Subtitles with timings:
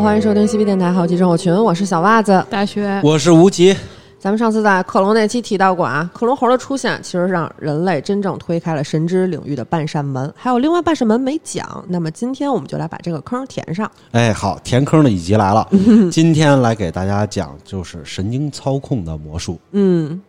[0.00, 2.44] 欢迎收听西皮电台好奇症候群，我是小袜子。
[2.50, 3.74] 大学我是吴奇，
[4.18, 11.82] 咱们上次在克隆那期提到过啊，克隆猴的出现其实让人类真正推开了神之领域的半扇门，还有另外半扇门没讲。
[11.88, 13.90] 那么今天我们就来把这个坑填上。
[14.12, 15.66] 哎，好，填坑的一集来了。
[16.12, 19.58] 今天来给大家讲就是神经操控的魔术。
[19.72, 20.20] 嗯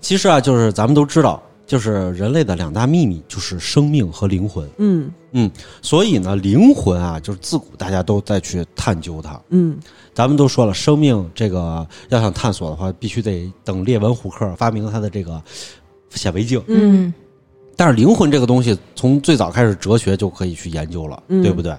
[0.00, 1.40] 其实啊，就是咱们都知道，
[1.72, 4.68] 就是人类的两大秘密就是生命和灵魂。
[4.76, 5.50] 嗯嗯，
[5.80, 9.40] 所以呢，灵魂啊，就是自古大家都在去探究它。
[9.48, 9.78] 嗯
[10.12, 15.42] 咱们都说了，生命这个要想探索的话，必须得等列文虎克发明他的这个
[16.10, 16.62] 显微镜。
[16.66, 17.10] 嗯
[17.74, 21.74] 但是灵魂这个东西，从最早开始哲学就可以去研究了，嗯对不对？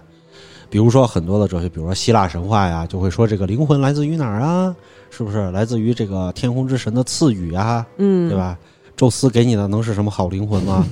[0.71, 4.75] 比如说很多的哲学，比如说希腊神话呀，就会说这个灵魂来自于哪儿啊？
[5.11, 7.85] 是不是来自于这个天空之神的赐予啊？
[7.97, 8.35] 嗯，对？
[8.35, 8.57] 吧？
[8.95, 10.85] 宙斯给你的能是什么好灵魂吗？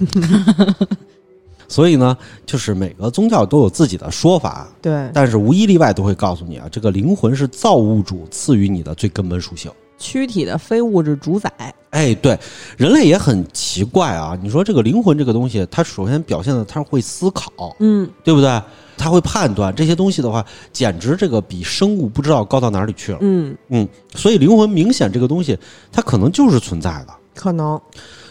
[1.68, 9.72] 所以呢，就是每个宗教都有自己的说法，对，但是无一例外都会告诉你啊，这个灵魂是造物主赐予你的最根本属性。
[9.98, 11.50] 躯体的非物质主宰。
[11.92, 12.38] 哎，对，
[12.76, 14.38] 人类也很奇怪啊。
[14.42, 18.62] 你说这个灵魂这个东西，它首先表现的它会思考，嗯对不对？
[18.98, 23.20] 它会判断这些东西的话，简直这个比生物不知道高到哪里去了。
[23.22, 25.58] 嗯，嗯，所以灵魂明显这个东西，
[25.92, 27.14] 它可能就是存在的。
[27.42, 27.82] 可能。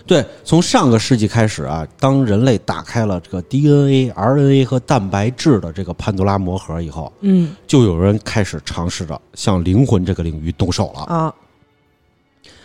[0.06, 11.03] 对，从上个世纪开始啊，当人类打开了这个 DNA、RNA 和蛋白质的这个潘多拉魔盒以后，嗯就有人开始尝试着向灵魂这个领域动手了。
[11.03, 11.33] 啊，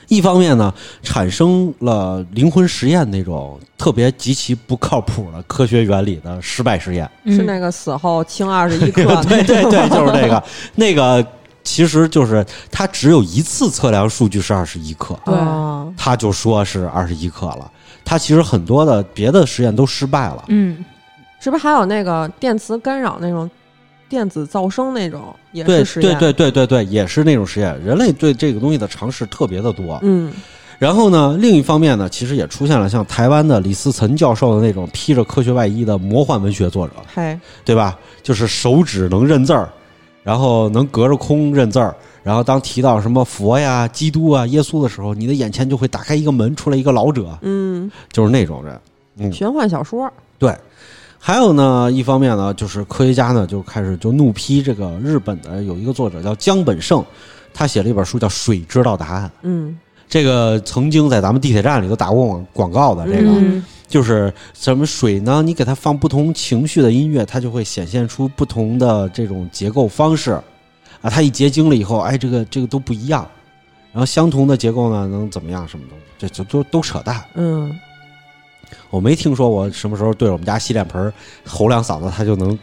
[0.07, 0.73] 一方面呢，
[1.03, 7.07] 产生了灵魂实验那种特别极其不靠谱的科学原理的失败实验。
[7.25, 9.03] 是那个死后轻二十一克。
[9.27, 10.43] 对对对，就是那个
[10.75, 11.25] 那个，
[11.65, 17.69] 其实就是他只有一次测量数据是二十一克，对哦他就说是二十一克了。
[18.05, 20.45] 他其实很多的别的实验都失败了。
[20.47, 20.85] 嗯，
[21.39, 23.49] 是不是还有那个电磁干扰那种
[24.07, 26.17] 电子噪声那种也对是实验？
[26.19, 27.77] 对对对对对，也是那种实验。
[27.83, 29.99] 人类对这个东西的尝试特别的多。
[30.03, 30.31] 嗯
[30.77, 37.97] 然后呢，另一方面呢，其实也出现了像台湾的李思岑教授的那种披着科学外衣的魔幻文学作者，嘿，对吧？
[38.21, 39.69] 就是手指能认字儿，
[40.25, 48.79] 然后能隔着空认字儿，然后当提到什么佛呀、基督啊、耶稣的时候，你的眼前就会打开一个门，出来一个老者，嗯，就是那种人。
[49.17, 50.51] 嗯，玄幻小说，对。
[51.19, 57.05] 还有呢，一方面呢，就是科学家呢就开始就怒批这个日本的有一个作者叫江本胜，
[57.53, 59.77] 他写了一本书叫《水知道答案》，嗯
[60.09, 63.29] 这个曾经在咱们地铁站里头打过广广告的这个。
[63.29, 65.41] 嗯就是什么水呢？
[65.43, 70.43] 你给它放不同情绪的音乐，它就会显现出不同的这种结构方式啊。
[71.09, 73.27] 它一结晶了以后，哎，这个这个都不一样。
[73.91, 75.67] 然后相同的结构呢，能怎么样？
[75.67, 76.03] 什么东西？
[76.17, 77.23] 这这都都扯淡。
[77.35, 77.77] 嗯，
[78.89, 81.13] 我没听说我什么时候对着我们家洗脸盆儿
[81.45, 82.57] 吼两嗓子，它就能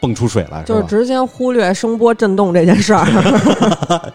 [0.00, 3.06] 蹦出水来，就是直接忽略声波震动这件事儿。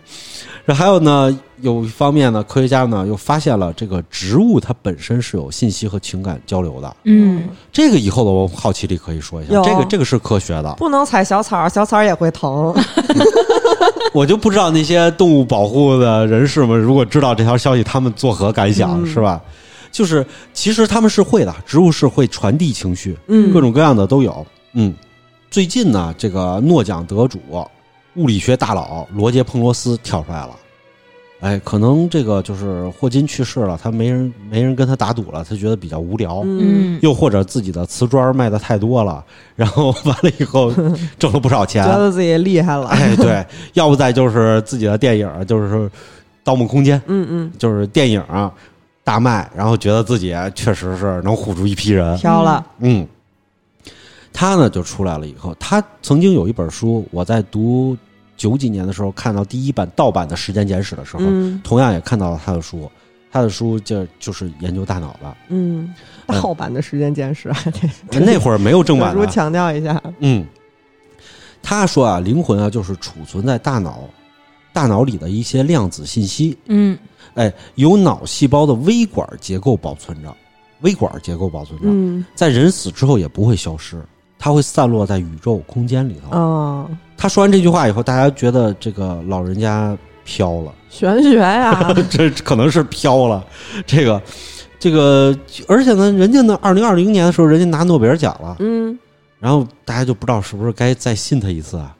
[0.68, 6.96] 这还有呢，有一方面呢，科学家呢又发现了这个植物它本身是有信息和情感交流的。
[7.04, 10.74] 嗯，这个以后的我好奇力可以说一下，这个这个是科学的。
[10.74, 12.74] 不能踩小草，小草也会疼。
[14.12, 19.40] 我就不知道那些动物保护的人士们，如果知道这条消息，他们作何感想，嗯是吧？
[19.90, 24.46] 就是其实他们是会的，植物是会传递情绪，嗯各种各样的都有。
[24.74, 24.94] 嗯，
[25.50, 27.38] 最近呢，这个诺奖得主、
[28.18, 30.50] 物理学大佬罗杰·彭罗斯跳出来了。
[31.40, 36.42] 哎，可能这个就是霍金去世了，他没人没人跟他打赌了，他觉得比较无聊。
[36.44, 39.24] 嗯，又或者自己的瓷砖卖的太多了，
[39.54, 40.72] 然后完了以后
[41.16, 42.88] 挣了不少钱，觉得自己厉害了。
[42.88, 45.76] 哎，对，要不再就是自己的电影，就是
[46.42, 48.52] 《盗梦空间》，嗯嗯，就是电影啊
[49.04, 52.18] 大卖，然后觉得自己确实是能唬住一批人。
[52.18, 52.66] 飘了。
[52.80, 53.06] 嗯，
[54.32, 57.96] 他呢就出来了以后，他曾经有一本书，我在读
[58.38, 61.60] 九几年的时候看到第一版盗版的《时间简史》的时候，嗯。
[61.62, 62.90] 同样也看到了他的书。
[63.30, 65.94] 他的书就就是研究大脑的，嗯，
[66.28, 67.52] 盗版的时间简史，
[68.10, 69.30] 那会儿没有正版特殊的。
[69.30, 70.02] 强调一下。
[70.20, 70.46] 嗯，
[71.62, 74.08] 他说啊，灵魂啊就是储存在大脑
[74.72, 76.98] 大脑里的一些量子信息，嗯。
[77.34, 80.34] 哎，由脑细胞的微管结构保存着，
[80.80, 82.24] 微管结构保存着，嗯。
[82.34, 84.02] 在人死之后也不会消失，
[84.38, 86.38] 它会散落在宇宙空间里头。
[86.38, 91.92] 哦，他说完这句话以后，大家觉得这个老人家飘了，玄学呀。
[92.08, 93.44] 这可能是飘了，
[93.86, 94.20] 这个。
[94.80, 95.36] 这个，
[95.66, 98.96] 而且呢，人家呢，二零二零年的时候，人家拿诺贝尔奖了，嗯，
[99.40, 101.96] 然后大家就不知道是不是该再信他一次啊？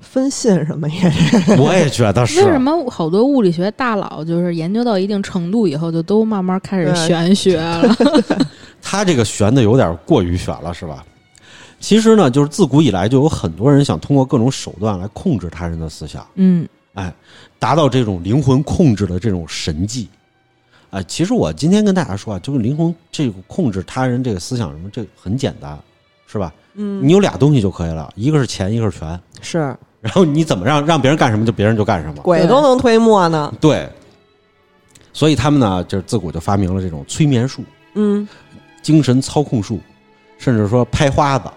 [0.00, 1.12] 分信什么呀
[1.60, 2.40] 我也觉得是。
[2.40, 7.94] 为什么好多物理学大佬就是研究到一定程度以后，就都慢慢开始玄学了？
[8.80, 11.04] 他这个玄的有点过于玄了，是吧？
[11.84, 17.12] 其实呢，就是自古以来就有很多人想通过各种手段来控制他人的思想，嗯哎，
[17.58, 20.08] 达到这种灵魂控制的这种神迹。
[20.88, 25.78] 啊、其实我今天跟大家说啊，就是灵魂这个控制他人这个思想什么，这很简单，
[26.26, 26.50] 是吧？
[26.72, 29.20] 嗯，你有俩东西就可以了，一个是钱，一个是权。
[29.42, 32.22] 是然后你怎么让让别人干什么，就别人就干什么。
[32.22, 33.52] 鬼都能推磨呢。
[33.60, 33.86] 对，
[35.12, 38.26] 所以他们呢，就是自古就发明了这种催眠术、嗯，
[38.80, 39.78] 精神操控术，
[40.38, 41.50] 甚至说拍花子。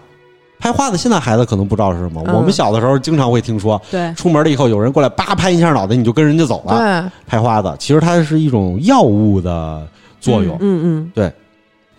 [0.58, 2.22] 拍花子，现在孩子可能不知道是什么。
[2.26, 6.76] 嗯我们小的时候经常会听说，对，出门了以后有人过来叭拍一下脑袋，你就跟人家走了。
[6.76, 9.86] 对，拍花子，其实它是一种药物的
[10.20, 10.56] 作用。
[10.60, 11.32] 嗯嗯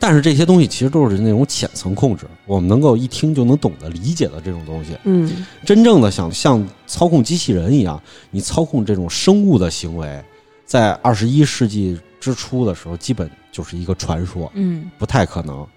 [0.01, 4.91] 但是这些东西其实都是那种浅层控制，我们能够一听就能懂得、理解的这种东西。
[5.03, 8.01] 嗯真正的想像操控机器人一样，
[8.31, 10.23] 你操控这种生物的行为，
[10.65, 15.67] 在二十一世纪之初的时候，基本就是一个传说，嗯不太可能。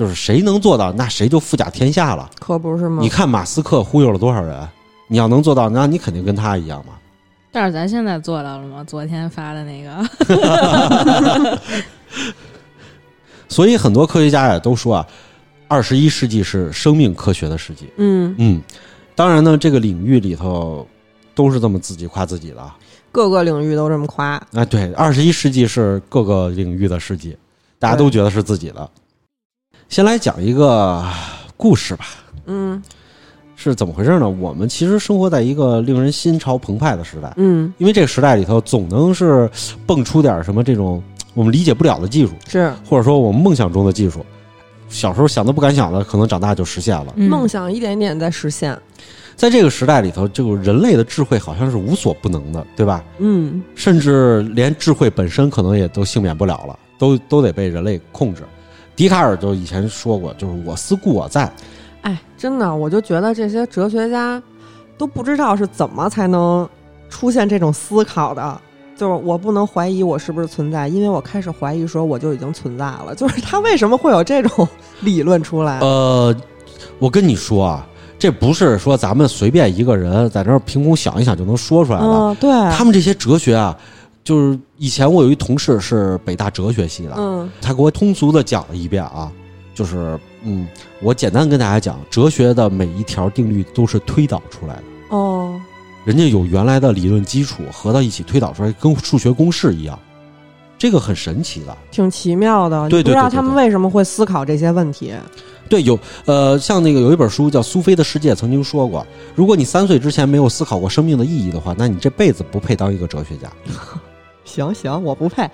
[0.00, 2.30] 就是谁能做到，那谁就富甲天下了。
[2.40, 3.02] 可不是吗？
[3.02, 4.66] 你看马斯克忽悠了多少人，
[5.08, 6.94] 你要能做到，那你肯定跟他一样嘛。
[7.52, 8.82] 但是咱现在做到了吗？
[8.82, 11.58] 昨天发的那个，
[13.46, 15.06] 所以很多科学家也都说啊，
[15.68, 17.90] 二十一世纪是生命科学的世纪。
[17.98, 18.62] 嗯，嗯，
[19.14, 20.88] 当然呢，这个领域里头
[21.34, 22.74] 都是这么自己夸自己的啊。
[23.12, 24.42] 各个领域都这么夸。
[24.54, 27.36] 哎，对，二十一世纪是各个领域的世纪，
[27.78, 28.90] 大家都觉得是自己的。
[29.90, 31.04] 先来讲一个
[31.56, 32.06] 故事吧，
[32.46, 32.80] 嗯
[33.56, 34.30] 是怎么回事呢？
[34.30, 39.50] 我们其实生活在一个令人心潮澎湃的时代，嗯，因为这个时代里头总能是
[39.84, 41.02] 蹦出点什么这种
[41.34, 44.24] 我们理解不了的技术，是或者说我们梦想中的技术。
[44.88, 47.12] 小时候想都不敢想的，可能长大就实现了。
[47.16, 48.78] 嗯梦想一点一点在实现。
[49.34, 53.04] 在这个时代里头，这个人类的智慧好像是无所不能的，对吧？
[53.18, 58.44] 嗯甚至连智慧本身可能也都幸免不了了，都都得被人类控制。
[59.00, 61.50] 笛卡尔就以前说过，就是“我思故我在
[62.02, 64.42] 哎，真的，我就觉得这些哲学家
[64.98, 66.68] 都不知道是怎么才能
[67.08, 68.60] 出现这种思考的。
[68.98, 73.14] 就是我不能怀疑我是不是存在，因为我开始怀疑说我就已经存在了。
[73.16, 74.68] 就是他为什么会有这种
[75.00, 75.62] 理论出”。
[75.64, 75.78] 来？
[75.78, 76.36] 呃，
[76.98, 77.86] 我跟你说啊，
[78.18, 82.06] 这不是说咱们随便一个人在那儿凭空想一想就能说出来的。
[82.06, 83.74] 嗯，对，他们这些哲学啊，
[84.22, 89.32] 就是以前我有一同事是北大哲学系的，嗯他给我通俗的讲了一遍啊，
[89.74, 90.68] 就是嗯，
[91.02, 94.82] 我简单跟大家讲，哲学的每一条定律都是推导出来的。
[95.10, 95.60] 哦，
[96.04, 99.98] 人家有原来的理论基础，合到一起推导出来，跟数学公式一样，
[100.78, 101.76] 这个很神奇的。
[101.90, 102.88] 挺奇妙的。
[102.88, 105.12] 对你不知道他们为什么会思考这些问题。
[105.68, 113.48] 对，有呃，像那个有一本书叫《苏菲的世界》，曾经说过，如果你三岁之前没有思考过生命的意义的话，那你这辈子不配当一个哲学家。
[114.44, 115.48] 行行，我不配。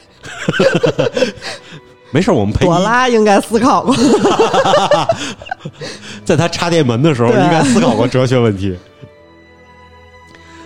[2.12, 3.94] 没事儿，我们配朵一，拉应该思考过。
[6.24, 8.76] 在他插电门的时候，应该思考过哲学问题。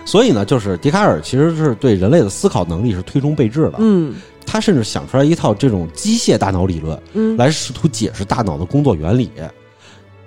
[0.05, 3.75] 所以呢，就是笛卡尔其实是对人类的思考能力是推崇备至的。
[3.79, 9.31] 嗯他甚至想出来一套这种机械大脑理论，嗯，来试图解释大脑的工作原理。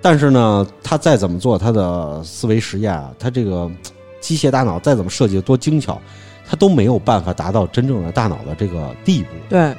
[0.01, 3.69] 但是呢，他再怎么做他的思维实验啊，他这个
[4.19, 6.01] 机械大脑再怎么设计的多精巧，
[6.47, 9.29] 他都没有办法达到真正的大脑的这个地步。
[9.49, 9.75] 对，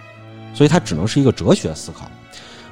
[0.52, 2.10] 所以它只能是一个哲学思考。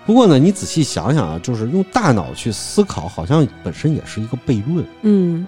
[0.07, 4.85] 不过呢，你仔细想想啊，就是用大脑去思考，好像本身也是一个悖论。
[5.03, 5.47] 嗯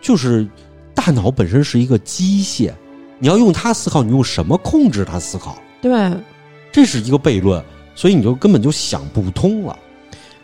[0.00, 0.46] 就是
[0.94, 2.72] 大脑本身是一个机械，
[3.18, 5.58] 你要用它思考，你用什么控制它思考？
[5.82, 6.12] 对，
[6.70, 7.60] 这是一个悖论，
[7.96, 9.76] 所以你就根本就想不通了。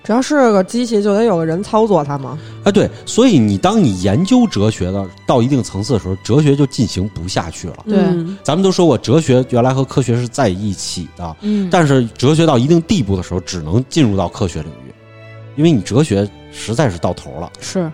[0.05, 2.39] 只要是个机器，就得有个人操作它吗。
[2.65, 7.77] 哎，对，所以你当你研究哲学的到一定层次的时候，哲学就进行不下去了。
[7.87, 14.93] 对嗯咱们都说过，哲学原来和科学是在一起的，嗯，但是哲学到一定地步的时候，只能进入到科学领域，
[15.57, 17.51] 因为你哲学实在是到头了。
[17.61, 17.91] 是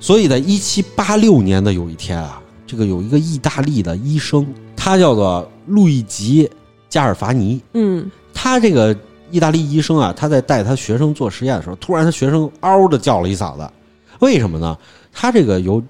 [0.00, 6.46] 所以在一七八六年的有一天啊，这个有一个意大利的医生，他叫做路易吉·
[6.88, 7.60] 加尔法尼。
[7.74, 8.94] 嗯他这个
[9.30, 13.68] 意大利医生啊，他在带他学生做实验的时候，突然他学生嗷的叫了一嗓子，
[14.20, 14.76] 为什么呢？
[15.12, 15.82] 他这个有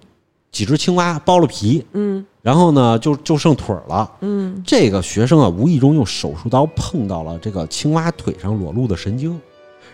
[0.52, 4.10] 几只青蛙剥了皮，嗯然后呢就就剩腿儿了。
[4.20, 9.38] 嗯这个学生啊，无意中用手术刀碰到了这个青蛙腿上裸露的神经，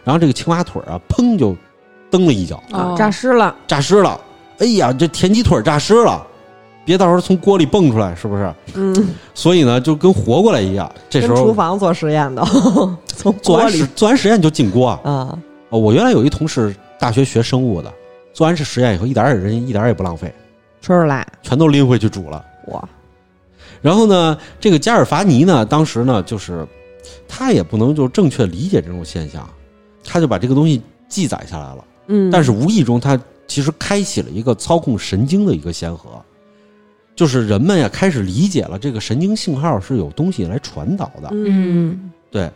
[0.05, 1.57] 然后这个青蛙腿啊，砰就
[2.11, 3.57] 蹬了一脚，啊，哦诈尸了。
[3.67, 4.21] 诈尸了。
[4.59, 6.25] 哎呀，这田鸡腿儿诈尸了，
[6.85, 8.55] 别到时候从锅里蹦出来，是不是？
[8.75, 10.91] 嗯，所以呢，就跟活过来一样。
[11.09, 12.43] 这时候厨房做实验的，
[13.07, 15.01] 从做完实做完实验就进锅啊。
[15.05, 15.39] 啊。
[15.71, 17.91] 哦我原来有一同事，大学学生物的，
[18.35, 20.33] 做完这实验以后，一点儿也人一点也不浪费，
[20.81, 22.45] 吃出来，全都拎回去煮了。
[22.67, 22.89] 哇，
[23.81, 26.67] 然后呢，这个加尔法尼呢，当时呢，就是
[27.27, 29.49] 他也不能就正确理解这种现象，
[30.05, 31.85] 他就把这个东西记载下来了。
[32.09, 36.11] 嗯，但是无意中，他其实开启了一个操控神经的一个先河，
[37.15, 41.29] 就是人们呀开始理解了这个神经信号是有东西来传导的。
[41.33, 42.51] 嗯对，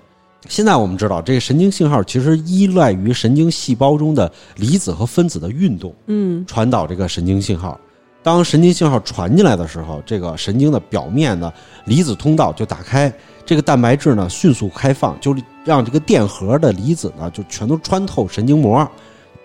[0.48, 7.78] 现在我们知道，这个神经信号其实依赖于神经细胞中的离子和分子的运动嗯传导这个神经信号。
[8.22, 11.52] 当神经信号传进来的时候，这个神经的表面的
[11.84, 13.12] 离子通道就打开，
[13.44, 18.90] 这个蛋白质呢迅速开放，就让这个电荷的离子呢就全都穿透神经膜，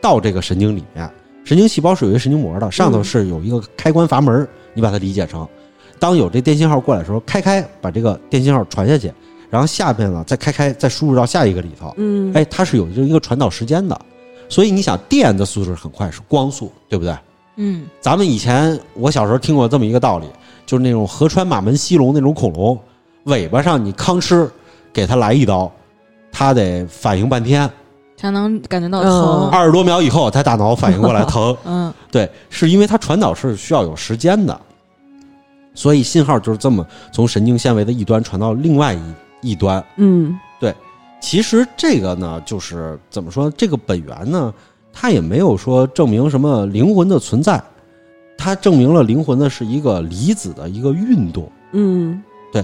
[0.01, 1.07] 到这个神经里面。
[1.43, 5.47] 神经细胞是有一个神经膜的，上头是有一个开关阀门，你把它理解成，
[5.99, 9.11] 当有这电信号过来的时候，开开把这个电信号传下去，
[9.49, 13.99] 然后下边呢再开开再输入到下一个里头，嗯，哎，它是有这一个传导时间的。
[14.47, 17.15] 所以你想，电的速度是很快，是光速，对不对？
[17.55, 17.87] 嗯。
[18.01, 20.25] 咱们以前我小时候听过这么一个道理，
[20.65, 22.77] 就是那种河川马门溪龙那种恐龙，
[23.23, 24.49] 尾巴上你吭哧
[24.91, 25.71] 给它来一刀，
[26.33, 27.69] 它得反应半天，
[28.21, 29.49] 才能感觉到嗯疼。
[29.49, 31.57] 二十多秒以后他大脑反应过来疼。
[31.65, 34.59] 嗯对，是因为它传导是需要有时间的，
[35.73, 39.83] 所以信号就是这么从神经纤维的一端传到另外一一端。
[39.95, 40.75] 嗯对
[41.19, 44.53] 其实这个呢，就是怎么说，这个本源呢，
[44.93, 47.59] 它也没有说证明什么灵魂的存在，
[48.37, 51.51] 它证明了灵魂呢是一个离子的一个运动。
[51.71, 52.61] 嗯对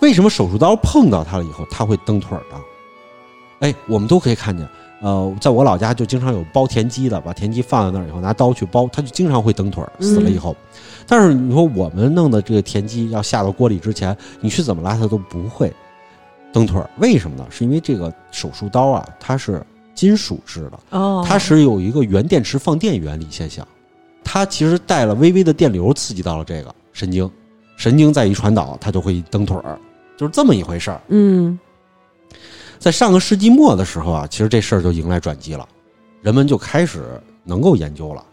[0.00, 2.60] 为什么手术刀碰到它了以后，它会蹬腿儿呢？
[3.60, 4.68] 哎，我们都可以看见，
[5.00, 10.54] 呃，在我老家就经常有包田鸡的，把田鸡放在那儿以后，拿刀去包，它就经常会蹬腿儿，死了以后。
[11.06, 15.72] 但是你说我们弄的这个田鸡要下到锅里之前，你去怎么拉它都不会
[16.52, 17.46] 蹬腿儿，为什么呢？
[17.50, 19.64] 是因为这个手术刀啊，它是
[19.94, 23.66] 金属制的，哦，它是有一个原电池放电原理现象，
[24.22, 27.28] 它其实带了微微的电流刺激到了这个神经，
[27.76, 29.78] 神经再一传导，它就会蹬腿儿，
[30.16, 31.00] 就是这么一回事儿。
[31.08, 31.58] 嗯
[32.80, 35.68] 在上个世纪末的时候啊，其实这事儿就迎来转机了，
[36.22, 38.24] 人们就开始能够研究了。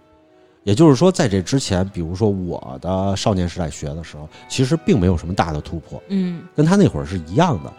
[0.64, 7.72] 也就是说，在这之前，比如说我的少年时代学的时候，其实并没有什么大的突破，嗯跟他那会儿是一样的。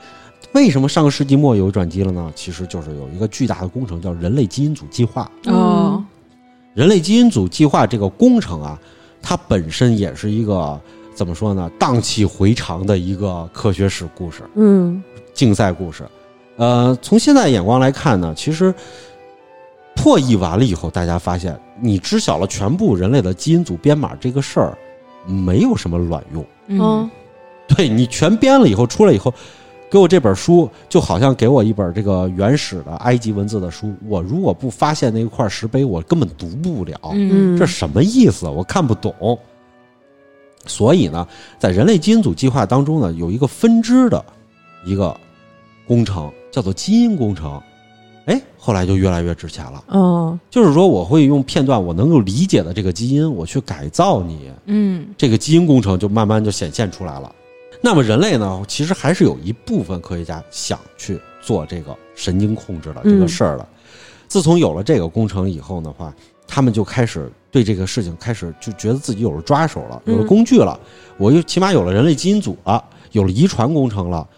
[0.52, 2.30] 为什么上个世纪末有转机了呢？
[2.34, 5.30] 其实就是有一个巨大的工程叫人类基因组计划。
[5.46, 6.04] 哦
[6.74, 8.78] 人类基因组计划这个工程啊，
[9.22, 10.78] 它本身也是一个
[11.14, 14.42] 怎么说呢，荡气回肠的一个科学史故事。
[14.54, 16.04] 嗯竞赛故事。
[16.58, 18.74] 呃，从现在眼光来看呢，其实
[19.96, 24.76] 破译完了以后，大家发现你知晓了全部人类的基因组编码这个事儿，
[25.26, 26.44] 没有什么卵用。
[26.66, 27.08] 嗯
[27.68, 29.32] 对你全编了以后出来以后，
[29.90, 36.98] 给我这本书，就好像给我一本这个原始的埃及文字的书，我如果不发现那一块石碑，我根本读不了。
[37.12, 38.48] 嗯这什么意思？
[38.48, 39.38] 我看不懂。
[40.66, 41.26] 所以呢，
[41.58, 44.24] 在人类基因组计划当中呢，有一个分支的
[44.84, 45.14] 一个
[45.86, 47.60] 工程，叫做基因工程。
[48.26, 49.82] 哎，后来就越来越值钱了。
[49.88, 57.34] 哦就是说，我会用片段我能够理解的这个基因，我去改造你，嗯这个基因工程就慢慢就显现出来了。
[57.80, 63.66] 那么人类呢，其实还是有一部分科学家想去做这个神经控制的这个事儿的。
[64.26, 66.12] 自从有了这个工程以后的话，
[66.46, 70.78] 他们就开始对这个事情开始就觉得自己有了抓手了，有了嗯工具了。
[71.16, 74.28] 我又起码有了人类基因组了，有了遗传工程了，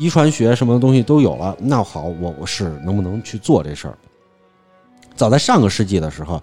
[0.00, 1.54] 遗传学什么东西都有了。
[1.60, 3.94] 那好，我我是能不能去做这事儿？
[5.14, 6.40] 早在上个世纪的时候，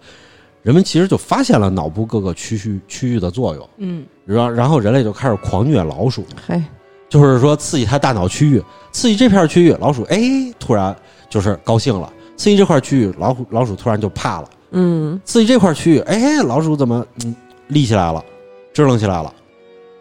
[0.61, 3.69] 人们其实就发现了脑部各个区域区域的作用。
[3.77, 6.61] 嗯然然后人类就开始狂虐老鼠，嘿
[7.09, 10.19] 就是说刺激它大脑区域，刺激这片区域，老鼠哎
[10.59, 10.95] 突然
[11.27, 17.35] 就是高兴了；刺激这块区域，老虎老鼠突然就怕了；嗯刺激这块区域，哎老鼠怎么嗯
[17.69, 18.23] 立起来了，
[18.71, 19.33] 支棱起来了，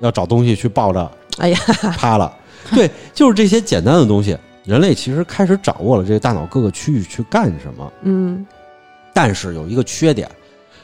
[0.01, 1.59] 要找东西去抱着，哎呀，
[1.97, 2.31] 趴了。
[2.75, 7.92] 对，就是这些简单的东西，人类其实开始掌握了这个大脑各个区域去干什么。
[8.02, 8.44] 嗯
[9.14, 10.30] 但是有一个缺点，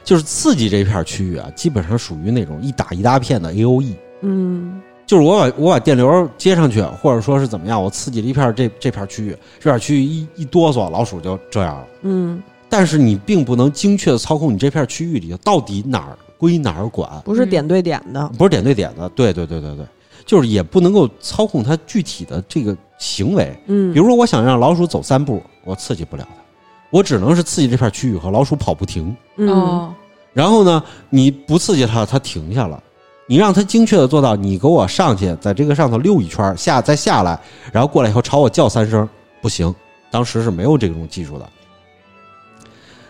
[0.02, 3.94] 就是刺激这片区域啊，基本上属于那种一打一大片的 A O E。
[4.22, 11.86] 嗯就是我把我把电流接上去，或者说是怎么样，我刺激了一片这这片区域，这片区域一一哆嗦，老鼠就这样了。
[12.02, 19.06] 嗯，但是你并不能精确的操控你这片区域里到底哪儿归哪儿管，不是点对点的，不是点对点的。
[19.10, 19.84] 对对对对对，
[20.32, 23.54] 就是也不能够操控它具体的这个行为。
[23.66, 26.42] 嗯，比如说，我想让老鼠走三步，我刺激不了它，
[26.88, 29.14] 我只能是刺激这片区域和老鼠跑不停。
[29.36, 29.94] 嗯哦
[30.32, 32.82] 然后呢，你不刺激它，它停下了。
[33.26, 37.38] 你让它精确的做到，你给我上去，在这个上头溜一圈，下再下来，
[37.70, 39.06] 然后过来以后朝我叫三声，
[39.42, 39.74] 不行，
[40.10, 41.46] 当时是没有这种技术的。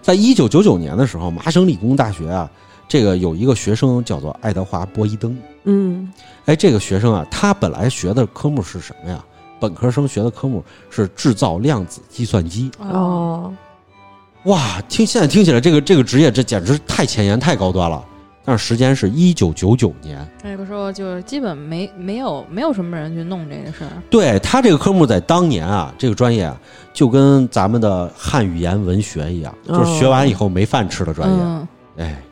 [0.00, 2.50] 在一九九九年的时候，麻省理工大学啊，
[2.88, 5.38] 这个有一个学生叫做爱德华·波伊登。
[5.62, 6.12] 嗯
[6.46, 9.24] 哎，这个学生啊，他本来学的科目是什么呀？
[9.60, 12.70] 本科生学的科目是制造量子计算机。
[12.78, 13.52] 哦
[14.44, 18.04] 哇，听现在听起来这个这个职业这简直太前沿太高端了。
[18.44, 23.90] 但是时间是一九九九年，那个时候就基本没没有没有什么人去弄这个事儿。
[24.10, 26.60] 对他这个科目在当年啊，这个专业啊，
[26.92, 31.36] 就跟咱们的汉语言文学一样，就是学完以后没饭吃的专业。
[31.40, 31.68] 嗯，
[31.98, 32.20] 哎，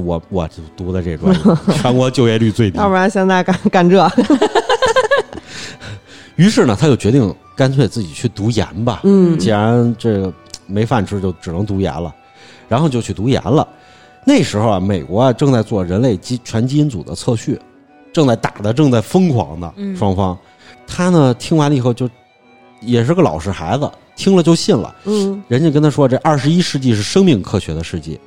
[0.00, 1.40] 我我就读的这专业，
[1.74, 2.88] 全国就业率最低 要。
[2.88, 4.10] 不然现在干干这，
[6.36, 9.00] 于是呢，他就决定干脆自己去读研吧。
[9.04, 10.32] 嗯既然这个
[10.66, 12.14] 没饭吃，就只能读研了，
[12.68, 13.66] 然后就去读研了。
[14.24, 17.58] 那时候啊，美国啊正在做人类基全基因组的测序，
[18.12, 20.36] 正在打的正在疯狂的嗯双方。
[20.86, 22.08] 他呢听完了以后就
[22.80, 24.94] 也是个老实孩子，听了就信了。
[25.04, 28.20] 嗯人家跟他说这二十一世纪是生命科学的世纪，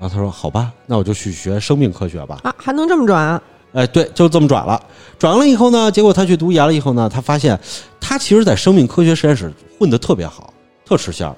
[0.00, 2.40] 然后他说好吧，那我就去学生命科学吧。
[2.42, 3.40] 啊，还能这么转？
[3.74, 4.82] 哎，对，就这么转了。
[5.18, 7.56] 转了以后呢，结果他去读研了以后呢，他发现
[8.00, 10.52] 他其实在生命科学实验室混得特别好，
[10.84, 11.36] 特吃香。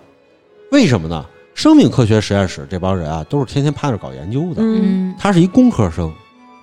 [0.70, 1.26] 为什么呢？
[1.54, 4.62] 生命科学实验室这帮人啊，都是天天趴着搞研究的。
[4.62, 6.10] 嗯嗯，他是一工科生，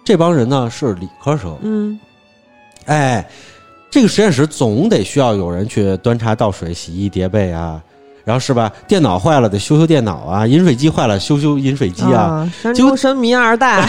[0.04, 1.56] 这帮人呢是理科生。
[1.62, 2.00] 嗯
[2.86, 3.30] 哎，
[3.92, 7.80] 这个实验室总得需要有人去端茶倒水、洗衣叠被啊，
[8.30, 8.72] 然后是吧？
[8.88, 12.48] 电脑坏了得修修电脑啊，饮水机坏了修修饮水机啊。
[12.62, 13.84] 山结果中神迷二代，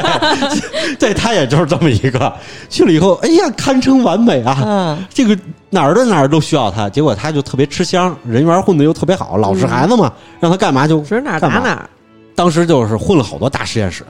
[0.98, 2.32] 对他也就是这么一个，
[2.70, 4.56] 去了以后，哎呀，堪称完美啊！
[4.64, 11.86] 嗯这个哪儿的哪儿都需要他，结果他就特别吃香，人缘混的又特别好，老实孩子嘛，让他干嘛就指哪儿打哪儿。
[12.34, 14.02] 当时就是混了好多大实验室，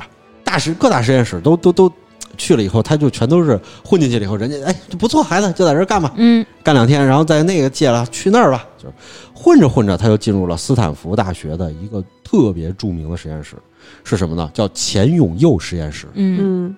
[0.44, 1.90] 大实各大实验室都都都
[2.36, 6.44] 去了以后，他就全都是混进去了以后，人家哎不错，孩子就在这儿干吧，嗯。
[6.62, 8.94] 干两天，然后在那个戒了，去那儿吧，就是
[9.34, 13.56] 混着混着，他就进入了斯坦福大学的一个特别著名的实验室，
[14.04, 14.50] 是什么呢？
[14.52, 16.06] 叫钱永佑实验室。
[16.14, 16.66] 嗯。
[16.66, 16.76] 嗯。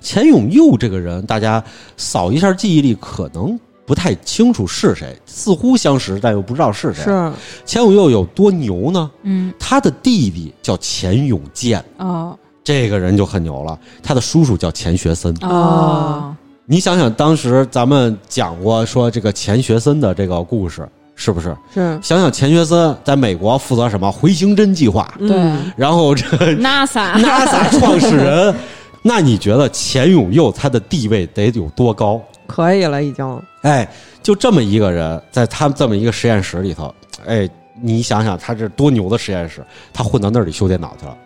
[0.00, 1.62] 钱永佑这个人，大家
[1.96, 7.02] 扫一下记忆力，可能不太清楚是谁，似乎相识，但又不知道是谁。
[7.02, 7.32] 是。
[7.64, 9.10] 钱永佑有多牛呢？
[9.22, 9.52] 嗯。
[9.58, 13.78] 他的弟弟叫钱永健，哦这个人就很牛了。
[14.02, 15.34] 他的叔叔叫钱学森。
[15.40, 21.56] 哦，你想想，当时咱们讲过说这个钱学森的这个故事，是不是？
[21.72, 26.26] 是，想想钱学森在美国负责什么回形针计划，对嗯然后这
[26.56, 28.54] NASA NASA 创始人，
[29.00, 32.20] 那你觉得钱永佑他的地位得有多高？
[32.46, 33.42] 可以了，已经。
[33.62, 33.88] 哎，
[34.22, 37.48] 就这么一个人，在他这么一个实验室里头，哎，
[37.80, 41.16] 你想想他这多牛的实验室，他混到那里修电脑去了。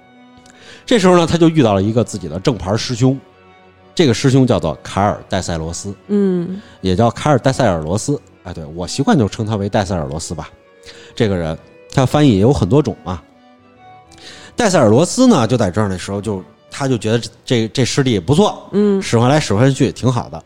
[0.84, 3.18] 这时候呢，他就遇到了一个自己的正牌师兄，
[3.94, 8.20] 这个师兄叫做卡尔戴塞罗斯，嗯也叫卡尔戴塞尔罗斯。
[8.44, 10.50] 哎，对我习惯就称他为戴塞尔罗斯吧。
[11.14, 11.56] 这个人，
[11.92, 13.22] 他翻译也有很多种啊。
[14.56, 20.42] 戴塞尔罗斯呢，就在这儿的时候就，他就觉得这这这师弟不错，嗯使唤来使唤去挺好的。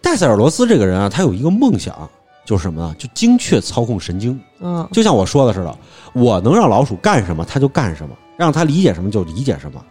[0.00, 2.08] 戴塞尔罗斯这个人啊，他有一个梦想，
[2.44, 2.94] 就是什么呢？
[2.98, 5.78] 就精确操控神经，嗯就像我说的似的，
[6.14, 9.82] 我能让老鼠干什么，他就干什么，让他理解什么就理解什么。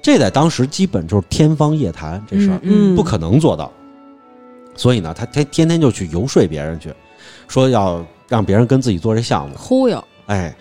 [0.00, 3.70] 这在当时基本就是天方夜谭，这事儿、嗯，不可能做到。
[4.76, 6.92] 所以呢，他天天天就去游说别人去，
[7.48, 9.54] 说要让别人跟自己做这项目。
[9.56, 10.54] 忽悠，哎，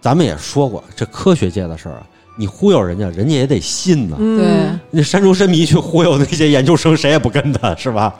[0.00, 4.16] 咱们也说过，这科学界的事儿啊，你忽悠人家，人家也得信呢。
[4.18, 8.12] 嗯对，那山中神迷去忽悠那些研究生，谁也不跟他，是吧？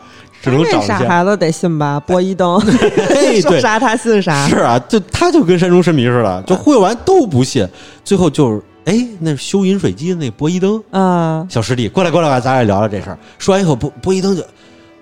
[0.43, 0.87] 只能这找一些。
[0.89, 2.01] 傻孩子得信吧？
[2.01, 2.57] 波一灯
[3.11, 4.49] 哎，说，啥他信啥。
[4.49, 7.67] 是啊，就他就跟山中神迷似的，就忽悠完都不信，
[8.05, 13.19] 最后就是哎，那修饮水机的那波一灯啊，小师弟过来过来吧，咱俩聊聊这事儿。
[13.39, 14.43] 说完以后，波波一灯就，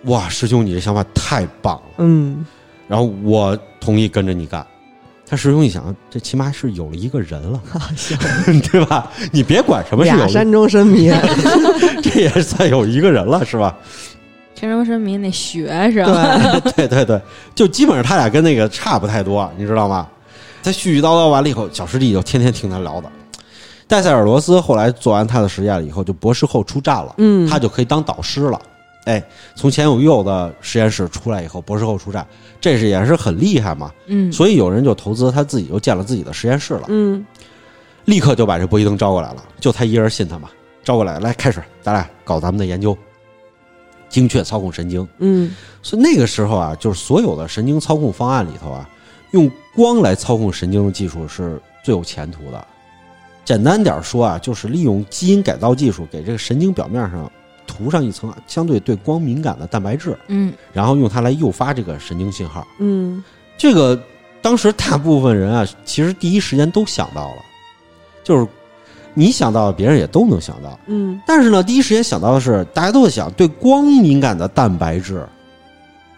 [0.04, 2.44] 哇，师兄你这想法太棒了，嗯
[2.88, 4.66] 然后我同意跟着你干。
[5.30, 7.60] 他师兄一想，这起码是有了一个人了，
[8.72, 9.10] 对吧？
[9.30, 11.12] 你别管什么是有了，俩山中神迷，
[12.02, 13.76] 这也算有一个人了，是吧？
[14.58, 17.20] 天生神明那学生，对， 对对对，
[17.54, 20.08] 就基本上他俩跟那个差不太多，你知道吗？
[20.64, 23.08] 他絮絮叨叨完了以后，小师弟就天天听他聊的。
[23.86, 28.60] 戴塞尔罗斯后来做完他的实验了以后，就博士后出站了，嗯，他就可以当导师了。
[29.04, 29.22] 哎，
[29.54, 32.26] 从钱永佑的实验室出来以后，博士后出站，
[32.60, 33.92] 这是也是很厉害嘛。
[34.08, 37.24] 嗯，所以有人就投资，他自己就建了自己的实验室了，嗯
[38.06, 40.50] 立刻就把这波伊登招过来了，就他一人信他嘛，
[40.82, 42.96] 招过来，来开始，咱俩搞咱们的研究，
[44.08, 45.06] 精确操控神经。
[45.18, 48.88] 嗯所以那个时候啊，就是所有的神经操控方案里头啊，
[49.32, 52.66] 用光来操控神经的技术是最有前途的。
[53.44, 57.30] 简单点说啊，就是利用基因改造技术给这个神经表面上
[57.66, 62.66] 涂上一层相对对光敏感的蛋白质，嗯然后用它来诱发这个神经信号。
[62.78, 63.22] 嗯
[63.56, 63.98] 这个
[64.40, 67.42] 当时大部分人啊，其实第一时间都想到了，
[68.22, 68.46] 就是
[69.14, 70.78] 你想到的，别人也都能想到。
[70.86, 75.26] 嗯但是呢，第一时间想到的是，大家都在想，对光敏感的蛋白质，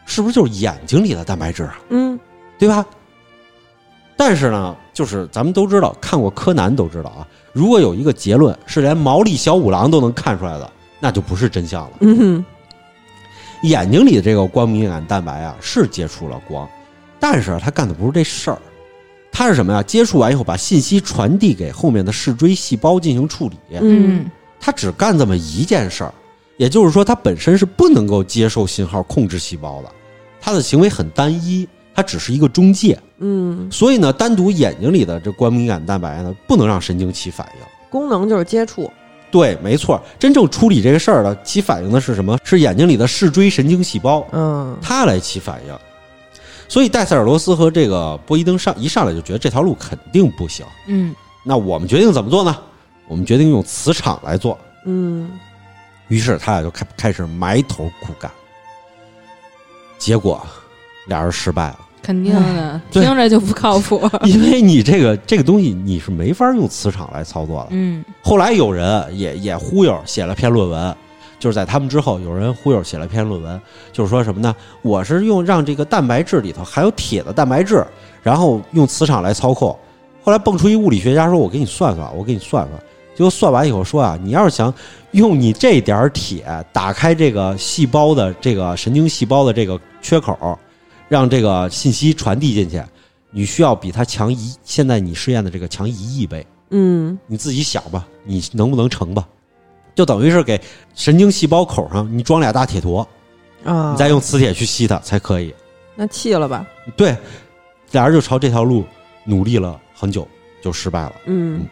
[0.05, 1.79] 是不是就是眼睛里的蛋白质啊？
[1.89, 2.19] 嗯，
[2.59, 2.85] 对吧？
[4.17, 11.91] 但是呢，就是咱们都知道，看过柯南都知道啊，如果有一个结论是连毛利小五郎都能看出来的，那就不是真相了。
[12.01, 12.45] 嗯哼，
[13.63, 16.69] 眼睛里的这个光敏感蛋白啊，是接触了光，
[17.19, 18.59] 但是他干的不是这事儿，
[19.33, 19.83] 他是什么呀？
[19.83, 23.57] 接触完以后，把信息传递给后面的视锥细胞进行处理。
[23.81, 24.31] 嗯
[24.63, 26.13] 它只干这么一件事儿，
[26.59, 29.91] 也就是说，它本身是不能够接受信号控制细胞的，
[30.39, 32.99] 它的行为很单一，它只是一个中介。
[33.21, 37.67] 嗯，所以呢，单独眼睛里的这光敏感蛋白呢，不能让神经起反应。
[37.89, 38.91] 功能就是接触。
[39.31, 42.37] 对，没错，真正处理这个事儿的起反应的是什么？
[42.45, 45.75] 是眼睛里的视锥神经细胞，嗯它来起反应。
[46.71, 50.65] 所以戴塞尔罗斯和这个波伊登上一上来就觉得这条路肯定不行。
[50.87, 52.57] 嗯那我们决定怎么做呢？
[53.09, 54.57] 我们决定用磁场来做。
[54.87, 55.31] 嗯
[56.09, 58.31] 于是他俩就开开始埋头苦干。
[59.99, 60.41] 结果
[61.07, 64.01] 俩人失败了，肯定的， 听着就不靠谱。
[64.25, 67.69] 因为你这个这个东西你是没法用磁场来操作的。
[67.73, 70.97] 嗯后来有人也也忽悠写了篇论文，
[71.41, 73.61] 就是在他们之后，有人忽悠写了篇论文，
[73.93, 74.55] 就是说什么呢？
[74.83, 77.85] 我是用让这个蛋白质里头含有铁的蛋白质，
[78.23, 79.77] 然后用磁场来操控。
[80.23, 82.81] 后来蹦出一物理学家说：“我给你算算，我给你算算。”
[83.17, 84.73] 结果算完以后说啊，你要是想
[85.13, 90.59] 用你这点儿铁打开这个细胞的这个神经细胞的这个缺口，
[91.09, 92.83] 让这个信息传递进去，
[93.31, 96.47] 你需要比它强一现在你试验的这个强一亿倍。
[96.71, 99.27] 嗯你自己想吧，你能不能成吧？
[100.01, 100.59] 就等于是给
[100.95, 103.07] 神经细胞口上你装俩大铁坨，
[103.63, 105.55] 啊，你再用磁铁去吸它才可以。
[105.95, 106.67] 那气了吧。
[106.97, 107.15] 对，
[107.91, 108.83] 俩人就朝这条路
[109.25, 110.27] 努力了很久，
[110.63, 111.13] 就失败了。
[111.27, 111.67] 嗯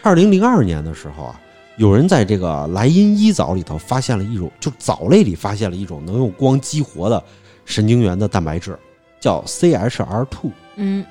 [0.00, 1.40] 二零零二年的时候啊，
[1.76, 7.20] 有人在这个莱茵伊藻里头发现了一种，就藻类里发现了一种能用光激活的
[7.64, 8.78] 神经元的蛋白质，
[9.18, 10.52] 叫 CHR two。
[10.76, 11.04] 嗯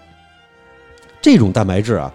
[1.22, 2.10] 这种蛋白质啊，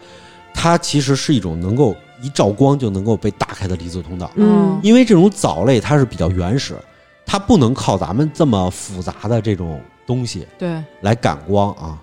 [0.54, 4.30] 它其实是一种能够一照光就能够被打开的离子通道。
[4.36, 6.76] 嗯因为这种藻类它是比较原始，
[7.24, 11.98] 它不能靠咱们这么复杂的这种东西对，来感光啊。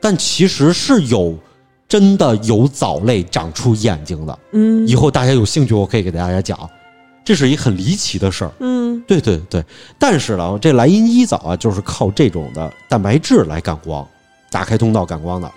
[0.00, 1.36] 但其实是有
[1.88, 4.38] 真的有藻类长出眼睛的。
[4.52, 6.58] 嗯以后大家有兴趣，我可以给大家讲，
[7.24, 8.52] 这是一很离奇的事儿。
[8.60, 9.64] 嗯对对对，
[9.98, 14.06] 但是呢，这莱茵伊藻啊，就是靠这种的蛋白质来感光，
[14.50, 15.50] 打开通道感光的。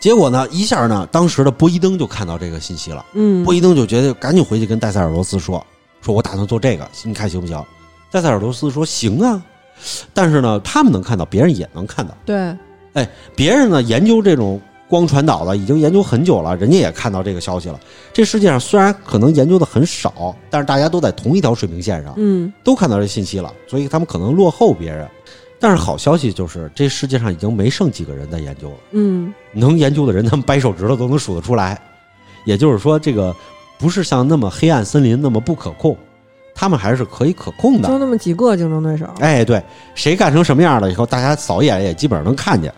[0.00, 3.04] 结果呢，一下呢，当时的波伊登就看到这个信息了。
[3.12, 5.64] 嗯波伊登就觉得赶紧回去跟戴塞尔罗斯说，
[6.00, 7.62] 说我打算做这个，你看行不行？
[8.10, 9.40] 戴塞尔罗斯说行啊，
[10.14, 12.16] 但是呢，他们能看到，别人也能看到。
[12.24, 12.56] 对
[12.94, 17.78] 哎别人呢研究这种光传导的已经研究很久了，人家也看到这个消息了。
[18.12, 25.06] 这世界上虽然可能研究的很少，但是大家都在同一条水平线上，嗯都看到这信息了，所以他们可能落后别人。
[25.62, 28.76] 但是好消息就是，这世界上已经没剩几个人在研究了。
[28.92, 31.80] 嗯能研究的人，他们掰手指头都能数得出来。
[32.44, 33.34] 也就是说，这个
[33.78, 35.96] 不是像那么黑暗森林那么不可控，
[36.54, 37.88] 他们还是可以可控的。
[37.88, 39.06] 就那么几个竞争对手。
[39.20, 39.62] 哎，对，
[39.94, 42.72] 谁干成什么样了以后，大家扫一眼也基本上能看见。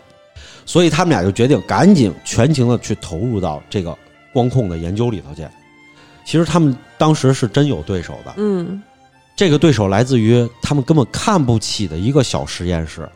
[0.65, 3.97] 所以他们俩就决定赶紧全情的去投入到这个
[4.33, 5.47] 光控的研究里头去。
[6.25, 8.81] 其实他们当时是真有对手的，嗯
[9.35, 13.09] 这个对手来自于他们根本看不起的一个小实验室，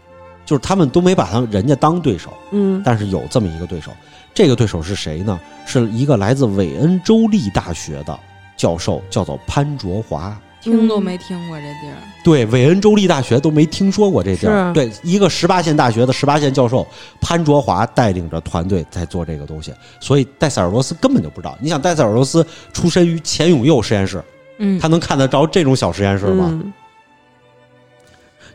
[0.46, 3.90] 就是他们都没把他们人家当对手，嗯但是有这么一个对手。
[4.32, 5.38] 这个对手是谁呢？
[5.66, 8.18] 是一个来自韦恩州立大学的
[8.56, 10.38] 教授，叫做潘卓华。
[10.60, 11.96] 听都没听过这地儿。
[12.24, 14.72] 对，韦恩州立大学都没听说过这地儿。
[14.72, 16.84] 对，一个十八线大学的十八线教授
[17.20, 21.56] 潘卓华带领着团队在做这个东西，所以戴塞尔罗斯根本就不知道。
[21.60, 24.22] 你想，戴塞尔罗斯出身于钱永佑实验室，
[24.58, 26.48] 嗯他能看得着这种小实验室吗？
[26.50, 26.72] 嗯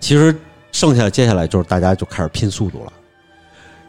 [0.02, 0.36] 其实
[0.72, 2.94] 剩下的接下来就是大家就开始拼速度了。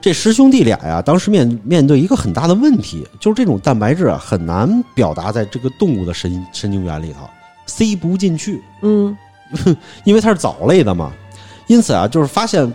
[0.00, 7.30] 这师兄弟俩呀，当时面面对一个很大的问题，就是这种蛋白质啊很难表达在这个动物的神神经元里头，
[7.66, 8.60] 塞不进去。
[8.82, 9.16] 嗯
[10.04, 11.12] 因为它是藻类的嘛，
[11.68, 12.72] 因此啊，就是发现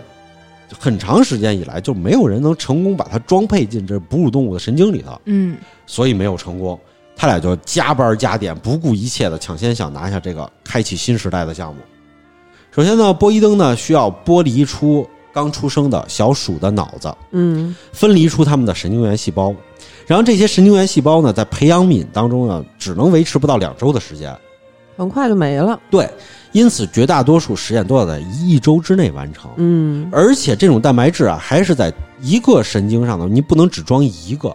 [0.78, 6.78] 很长时间以来就没有人能成功把它装配进这哺乳动物的神经里头，嗯所以没有成功。
[7.14, 11.80] 他俩就加班加点，不顾一切的抢先想拿下这个开启新时代的项目。
[12.70, 19.54] 首先呢，波伊登呢需要剥离出刚出生的小鼠的脑子，嗯分离出它们的神经元细胞，
[20.06, 24.36] 然后这些神经元细胞呢，在培养皿当中呢，只能维持不到两周的时间。
[24.96, 25.78] 很快就没了。
[25.90, 26.10] 对，
[26.50, 29.48] 因此绝大多数实验都要在一周之内完成。
[29.56, 34.52] 嗯而且这种蛋白质啊，还是在一个神经上的，你不能只装一个，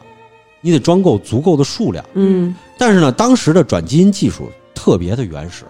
[0.60, 2.04] 你得装够足够的数量。
[2.14, 5.64] 嗯但是呢，当时的转基因技术特别的原始，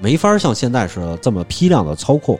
[0.00, 2.38] 没法像现在是这么批量的操控。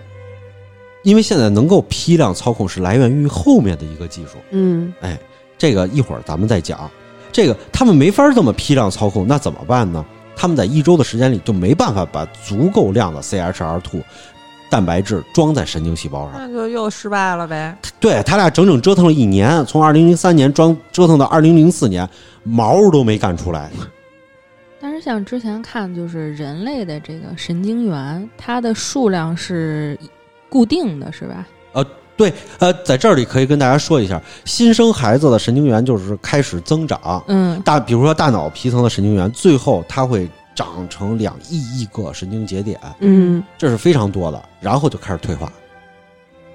[1.04, 5.18] 因为现在能够批量操控是来源于后面的一个技术，嗯哎，
[5.56, 6.90] 这个一会儿咱们再讲。
[7.30, 10.04] 这个他们没法这么批量操控，那怎么办呢？
[10.36, 14.02] 他们在一周的时间里就没办法把足够量的 CHR2
[14.68, 16.34] 蛋白质装在神经细胞上。
[16.36, 17.76] 那就又失败了呗。
[18.00, 22.06] 对他俩整整折腾了一年，从二零零三年装折腾到二零零四年，
[22.42, 23.70] 毛都没干出来。
[24.88, 29.98] 但是像之前看，就是人类的这个神经元，它的数量是
[30.48, 31.46] 固定的，是吧？
[31.74, 31.84] 呃
[32.16, 45.52] 对，呃，在这里可以跟大家说一下，新生孩子的神经元就是开始增长，嗯大，比如说大脑皮层的神经元，最后它会长成两亿亿个神经节点，嗯这是非常多的，然后就开始退化，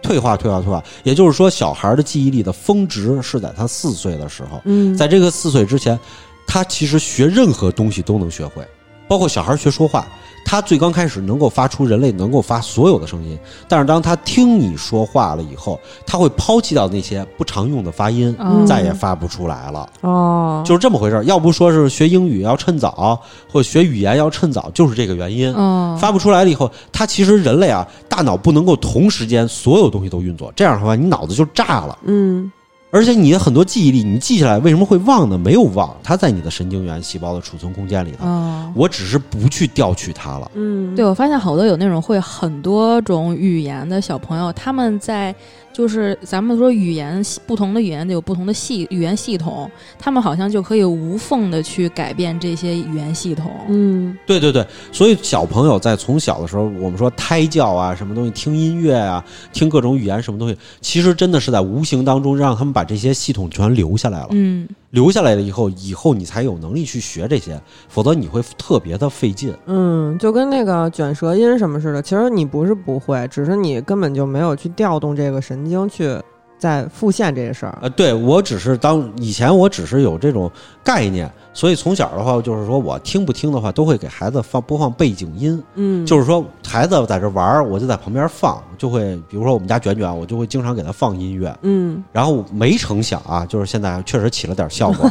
[0.02, 0.84] 退化，退化，退化。
[1.04, 6.00] 也就是说，小孩的记忆力的峰值是在他四岁的时候，嗯，在这个四岁之前，
[6.48, 8.66] 他其实学任何东西都能学会，
[9.08, 10.06] 包括小孩学说话。
[10.46, 19.90] 他最刚开始能够发出人类能够发所有的声音，但是当他听你说话了以后，他会抛弃掉那些不常用的发音，嗯再也发不出来了。
[20.02, 21.24] 哦，就是这么回事儿。
[21.24, 23.18] 要不说是学英语要趁早，
[23.50, 25.52] 或者学语言要趁早，就是这个原因。
[25.56, 31.98] 哦，发不出来了以后，他其实人类啊，大脑不能够同时间所有东西都运作，这样的话你脑子就炸了。
[32.04, 32.52] 嗯
[32.94, 35.36] 而且你的很多记忆力，你记下来为什么会忘呢？
[35.36, 38.24] 没有忘，它在你的神经元细胞的储存空间里头。
[38.24, 40.52] 哦，我只是不去调取它了。
[40.54, 45.34] 嗯，对，我发现好多有那种会很多种语言的小朋友，他们在
[45.74, 53.52] 就是咱们说语言系不同的语言有不同的系语言系统，他们好像就可以无缝的去改变这些语言系统。
[53.68, 64.28] 嗯对对对，所以小朋友在从小的时候，我们说胎教啊，什么东西，听音乐啊，听各种语言什么东西，其实真的是在无形当中让他们把这些系统全留下来了。
[64.30, 69.52] 嗯，留下来了以后，以后你才有能力去学这些，否则你会特别的费劲。
[69.66, 76.16] 嗯，就跟那个卷舌音什么似的，其实你不是不会，只是你根本就没有去调动这个神经去
[76.64, 77.78] 在复现这个事儿。
[77.82, 80.50] 呃，对我只是当以前我只是有这种
[80.82, 95.10] 概念，所以从小的话就是说我听不听的话，都会给孩子放播放背景音，嗯，就是说孩子在这玩儿，我就在旁边放，就会比如说我们家卷卷，我就会经常给他放音乐，嗯然后没成想啊，就是现在确实起了点效果。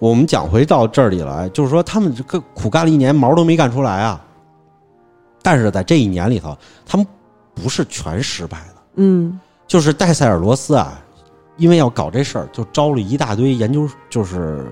[0.00, 4.20] 我们讲回到这里来，就是说他们这个苦干了一年，毛都没干出来啊。
[5.40, 7.06] 但是在这一年里头，他们
[7.54, 11.00] 不是全失败的，嗯就是戴塞尔罗斯啊，
[11.56, 14.66] 因为要搞这事儿，就招了一大堆研究，就是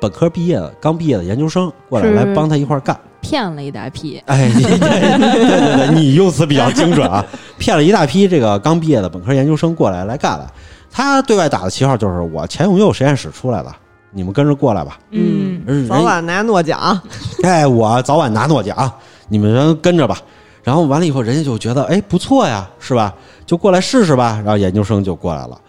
[0.00, 2.98] 本科毕业的、刚毕业的研究生过来来帮他一块儿干。
[3.20, 4.22] 骗了一大批。
[4.26, 7.24] 哎，你 对对对对，你用词比较精准啊，
[7.58, 10.50] 骗了一大批这个刚毕业的本科研究生过来来干了。
[10.90, 13.70] 他对外打的旗号就是我钱永佑实验室出来的，
[14.10, 14.98] 你们跟着过来吧。
[15.10, 16.98] 嗯人早晚拿诺奖。
[17.44, 18.90] 哎，我早晚拿诺奖，
[19.28, 20.16] 你们跟着吧。
[20.62, 23.14] 然后完了以后，人家就觉得哎不错呀，是吧？
[23.50, 24.40] 就过来试试吧。
[24.44, 25.60] 然后研究生就过来了。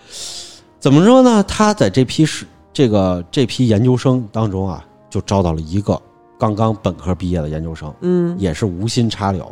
[0.80, 1.44] 怎么说呢？
[1.48, 6.00] 他在这批是这个这批研究生当中啊，就招到了一个
[6.38, 7.92] 刚刚本科毕业的研究生。
[8.02, 9.52] 嗯也是无心插柳。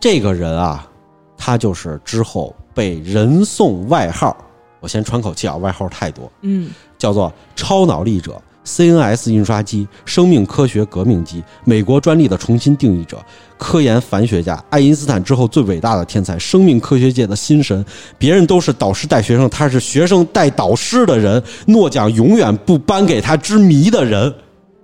[0.00, 0.88] 这个人啊，
[1.36, 4.34] 他就是之后被人送外号，
[4.80, 8.40] 我先喘口气啊，外号太多，嗯，叫做超脑力者、
[8.70, 13.18] CNS 印刷机、生命科学革命机、美国专利的重新定义者、
[13.58, 17.84] 科研反学家、爱因斯坦之后最伟大的天才、生命科学界的新神。
[18.16, 24.32] 别人都是导师带学生，他是学生带导师的人，诺奖永远不颁给他之谜的人。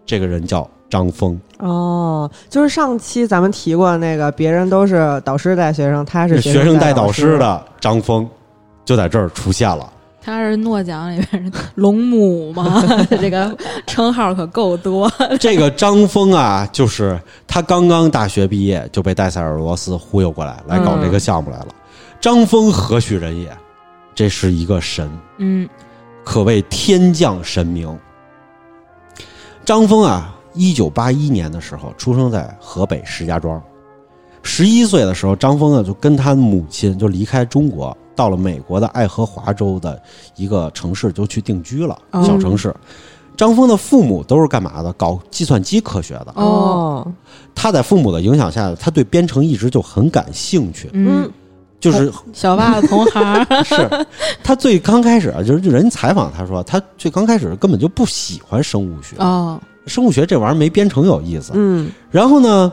[0.05, 1.41] 这个人叫张峰。
[1.59, 7.39] 哦，就是上期咱们提过那个，别人都是导师带学生，他是是学生带导师师。
[7.39, 8.29] 的张峰，
[8.85, 9.89] 就在这儿出现了。
[10.27, 15.09] 他是诺奖里边的龙母嘛， 这个称号可够多。
[15.39, 21.69] 这个张峰啊，就是他刚刚大学毕业就被戴塞尔罗斯忽悠过来，来搞这个项目来了。
[22.21, 23.57] 张峰何许人也？
[24.17, 25.09] 这是一个神，
[25.39, 25.69] 嗯
[26.25, 27.97] 可谓天降神明。
[29.65, 33.63] 张峰啊，一九八一年的时候出生在河北石家庄。
[34.43, 40.01] 十一岁的时候，张峰啊就跟他母亲就离开中国，到了美国的爱荷华州的
[40.35, 42.75] 一个城市就去定居了，哦小城市。
[43.37, 44.91] 张峰的父母都是干嘛的？
[44.95, 46.33] 搞计算机科学的。
[46.37, 47.07] 哦，
[47.55, 51.31] 他在父母的影响下，他对编程一直就很感兴趣，嗯，
[51.79, 53.47] 就是小袜子同行。
[53.63, 54.07] 是
[54.43, 61.53] 他最刚开始啊，就是人采访他说，他最刚开始根本就不喜欢生物学，哦，生物学这玩意儿没编程有意思。
[61.55, 62.73] 嗯然后呢，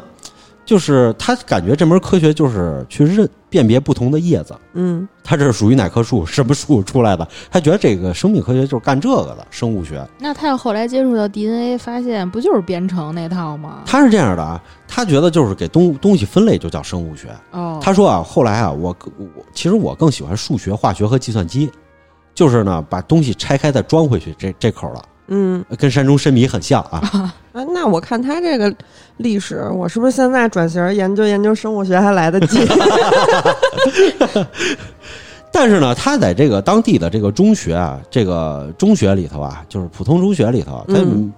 [0.65, 7.27] 就是他感觉这门科学就是去认辨别不同的叶子，嗯它这是属于哪棵树，什么树出来的？
[7.51, 10.03] 他觉得这个生命科学就是干这个的，生物学。
[10.17, 13.83] 那他要后来接触到 DNA，发现不就是编程那套吗？
[13.85, 17.27] 他是这样的啊，他觉得就是给东东西分类就叫生物学。
[17.51, 21.69] 哦，他说啊，后来啊，我我其实我更喜欢数学、化学和计算机，
[22.33, 27.31] 就是呢把东西拆开再装回去这这口了，嗯跟山中参米很像啊。
[27.53, 28.75] 啊，那我看他这个
[29.17, 32.59] 历史，我是不是现在转型研究研究生物学还来得及？
[35.51, 41.31] 但是呢，他在这个当地的这个中学啊，这个中学里头啊，就是普通中学里头，他嗯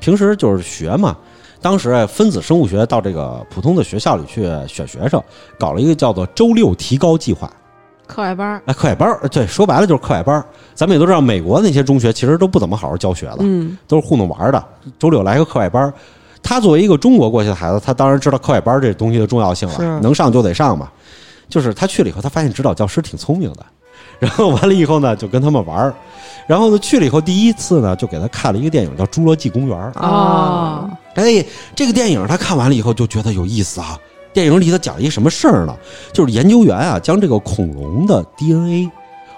[0.00, 1.16] 平时就是学嘛。
[1.62, 5.22] 当时啊分子生物学到这个普通的学校里去选学生，
[5.58, 7.48] 搞了一个叫做“周六提高计划”。
[8.08, 10.44] 课外班儿，哎，课外班儿，对，说白了就是课外班儿。
[10.74, 14.64] 咱们也都知道，美国那些中学其实都不怎么好好教学的，嗯都是糊弄玩儿的。
[14.98, 15.92] 周六来个课外班儿，
[16.42, 20.88] 他作为一个中国过去的孩子，他当然知道课外班儿这东西的重要性了，能上就得上嘛。
[21.48, 23.66] 就是他去了以后，他发现指导教师挺聪明的，
[24.20, 25.94] 然后完了以后呢，就跟他们玩儿。
[26.46, 29.76] 然后呢，去了以后，第一次呢，就给他看了一个电影叫《侏罗纪公园》。
[29.98, 33.98] 啊，哎，这个电影他看完了以后就觉得有意思啊。
[34.32, 35.76] 电影里头讲了一个什么事儿呢？
[36.12, 38.88] 就是研究员啊，将这个恐龙的 DNA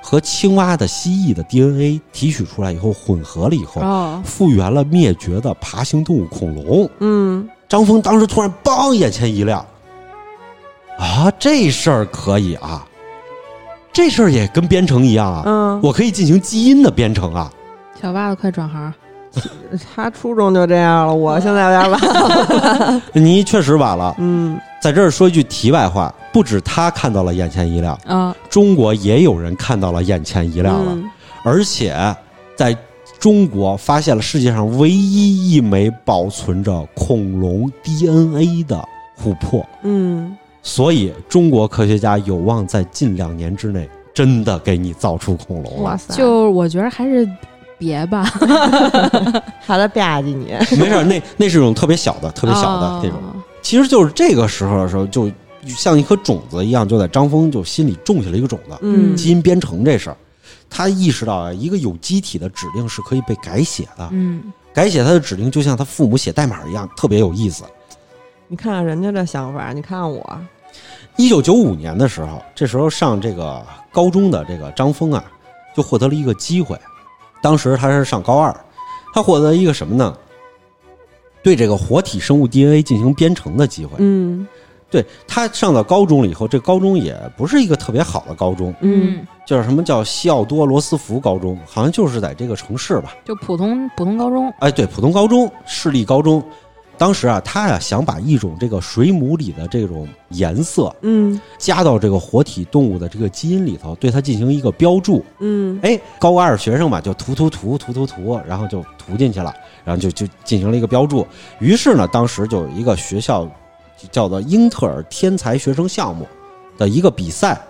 [0.03, 6.91] 和青蛙的蜥蜴的 DNA 提取出来以后，混合了以后，哦，复原了灭绝的爬行动物恐龙。
[6.99, 7.49] 嗯。
[7.69, 9.65] 张峰当时突然梆，眼前一亮，
[10.99, 12.85] 啊，这事儿可以啊，
[13.91, 17.51] 这事儿也跟编程一样啊，嗯，我可以进行基因的编程啊。
[17.99, 18.93] 小袜子快转行，
[19.95, 23.03] 他初中就这样了，我现在有点晚。
[23.15, 31.09] 你确实晚了，嗯在这儿说一句题外话，不止他看到了眼前一亮，啊，中国也有人看到了眼前一亮了，嗯
[31.45, 31.97] 而且
[32.57, 32.77] 在
[33.21, 38.85] 中国发现了世界上唯一一枚保存着恐龙 DNA 的
[39.23, 45.83] 琥珀，嗯，所以中国科学家有望在近两年之内真的给你造出恐龙了。
[45.83, 47.29] 哇塞，就我觉得还是
[47.79, 48.25] 别吧，
[49.65, 50.53] 怕他吧唧你。
[50.77, 53.21] 没事儿，那那是一种特别小的、特别小的这种。
[53.63, 55.31] 哦其实就是这个时候的时候，就
[55.67, 58.77] 像一颗种子一样，就在张峰就心里种下了一个种子。
[58.81, 60.17] 嗯基因编程这事儿，
[60.69, 67.63] 他意识到啊，一个有机体的指令是可以被改写的，嗯，改写他的指令就像他父母写代码一样，特别有意思。
[68.49, 70.39] 你看看人家这想法，你看看我，
[71.17, 75.25] 一九九五年的时候，这时候上这个高中的这个张峰啊，
[75.77, 76.77] 就获得了一个机会。
[77.41, 78.55] 当时他是上高二，
[79.15, 80.17] 他获得一个什么呢？
[81.43, 83.97] 对这个活体生物 DNA 进行编程的机会。
[83.99, 84.47] 嗯
[84.91, 93.15] 对他上到高中了以后，这高中也不是一个特别好的高中，嗯，叫什么叫西奥多罗斯福高中，好像就是在这个城市吧。
[93.25, 96.45] 就普通普通高中，哎，对，普通高中、市立高中。
[96.99, 105.25] 当时啊，他呀想把一种这个水母里的这种颜色嗯加到这个活体动物的这个基因里头，对它进行一个标注。
[105.41, 109.53] 嗯哎，高二学生嘛，就涂涂涂涂涂涂，然后就涂进去了，
[109.85, 111.27] 然后就就进行了一个标注。
[111.59, 113.49] 于是呢，当时就有一个学校
[114.11, 116.27] 叫做英特尔天才学生项目
[116.79, 117.61] 的一个比赛，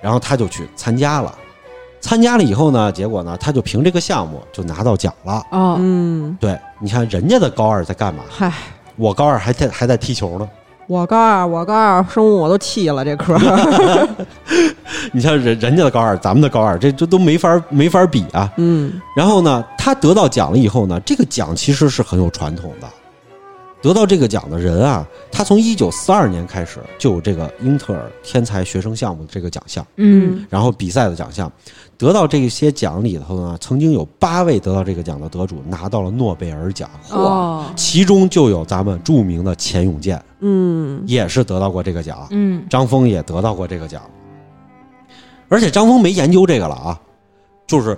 [0.00, 1.34] 然后他就去参加了。
[1.98, 5.42] 参加了以后呢，结果呢，他就凭这个项目就拿到奖了。
[5.50, 8.22] 哦，嗯，对，你看人家的高二在干嘛？
[8.28, 8.52] 嗨，
[8.96, 10.48] 我高二还在还在踢球呢。
[10.86, 13.36] 我高二，我高二生物我都弃了这科。
[15.12, 18.52] 你像人人家的高二，咱们的高二，这这都没法没法比啊。
[18.56, 22.86] 嗯然后呢，他得到奖了以后呢，这个奖其实是很有传统的。
[23.82, 31.50] 得到这个奖的人啊，他从一九四二年开始就有这个英特尔天才学生项目的这个奖项，嗯，然后比赛的奖项。
[31.98, 41.02] 得到这些奖里头呢，曾经有八位得到这个奖的得主拿到了诺贝尔奖，哦，其中就有咱们著名的钱永健，嗯。
[41.06, 42.26] 也是得到过这个奖。
[42.30, 44.02] 嗯，张峰也得到过这个奖，
[45.48, 47.00] 而且张峰没研究这个了啊，
[47.66, 47.96] 就是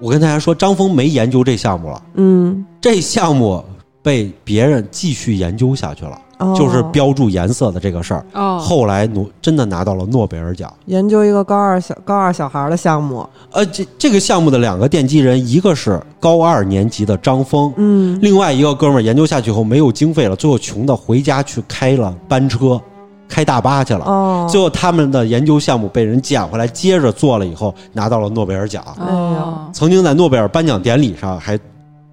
[0.00, 3.64] 我跟大家说，张峰没研究这项目了，嗯，这项目
[4.02, 8.24] 被别人继续研究下去了，哦就是标注颜色的这个事儿。
[8.32, 10.72] 哦，后来诺真的拿到了诺贝尔奖。
[10.86, 13.28] 研究一个高二小高二小孩的项目。
[13.52, 22.80] 呃，这这个项目的两个奠基人，一个是高二年级的张峰，嗯另外一个哥们儿研究下去后没有经费了，最后穷的回家去开了班车，
[23.28, 24.04] 开大巴去了。
[24.04, 28.84] 哦，最后他们的研究项目被人捡回来，接着做了以后拿到了诺贝尔奖。
[28.98, 31.58] 哦，曾经在诺贝尔颁奖典礼上还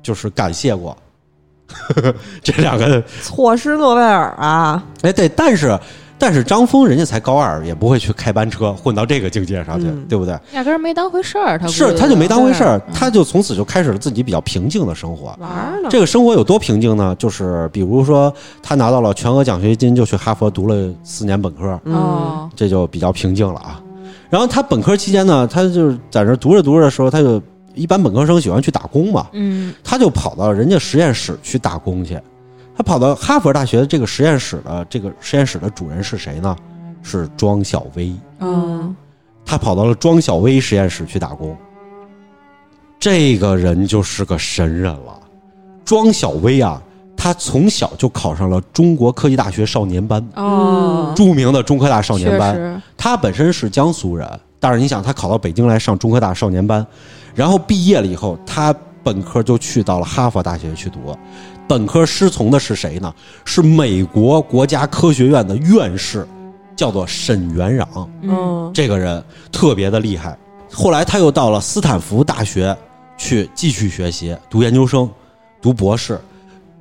[0.01, 0.95] 就是感谢过
[2.43, 3.01] 这两个。
[3.21, 4.83] 错失诺贝尔啊。
[5.01, 5.77] 哎，对，但是
[6.17, 10.33] 但是张峰人家才高二，也不会去开班车混到这个境界上去，嗯对不对？
[10.53, 15.35] 压根儿没当回事儿，他是，他就没当回事儿，嗯他就从此就开始了自己比较平静的生活。
[15.39, 17.13] 玩儿呢，这个生活有多平静呢？
[17.19, 23.81] 就是比如说，他拿到了全额奖学金，就去哈佛读了四年本科，嗯哦，这就比较平静了啊。
[24.29, 27.41] 然后他本科期间呢，他就是在这读着读着的时候，他就
[27.75, 32.19] 一般本科生喜欢去打工嘛，嗯他就跑到人家实验室去打工去。
[32.75, 36.55] 他跑到哈佛大学的这个实验室的这个实验室的主人是谁呢？
[37.03, 38.13] 是庄小薇。
[38.39, 38.95] 嗯
[39.45, 41.55] 他跑到了庄小薇实验室去打工。
[42.99, 45.19] 这个人就是个神人了。
[45.85, 46.81] 庄小薇啊，
[47.15, 52.81] 他从小就考上了中国科技大学少年班，哦，著名的中科大少年班。
[52.97, 54.27] 他本身是江苏人，
[54.65, 56.83] 但是你想，他考到北京来上中科大少年班，
[57.35, 61.15] 然后毕业了以后，他本科就去到了哈佛大学去读。
[61.67, 63.13] 本科师从的是谁呢？
[63.45, 66.27] 是美国国家科学院的院士，
[66.75, 67.85] 叫做沈元壤。
[68.23, 70.35] 嗯嗯这个人特别的厉害。
[70.71, 72.75] 后来他又到了斯坦福大学
[73.19, 75.07] 去继续学习，读研究生，
[75.61, 76.19] 读博士。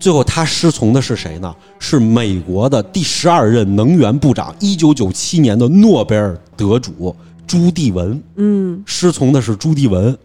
[0.01, 1.55] 最后他师从的是谁呢？
[1.78, 7.14] 是美国的第十二任能源部长，一九九七年的诺贝尔得主
[7.47, 10.16] 朱棣文，嗯师从的是朱棣文。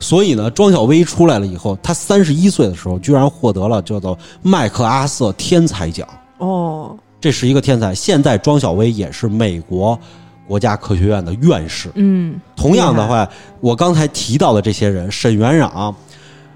[0.00, 6.06] 所以呢，庄小薇出来了以后，他三十一岁的时候，居然获得了叫做麦克阿瑟天才奖。
[6.38, 7.92] 哦这是一个天才。
[7.92, 9.98] 现在庄小薇也是美国
[10.46, 11.90] 国家科学院的院士。
[11.96, 13.28] 嗯同样的话，
[13.60, 15.92] 我刚才提到的这些人，沈元壤，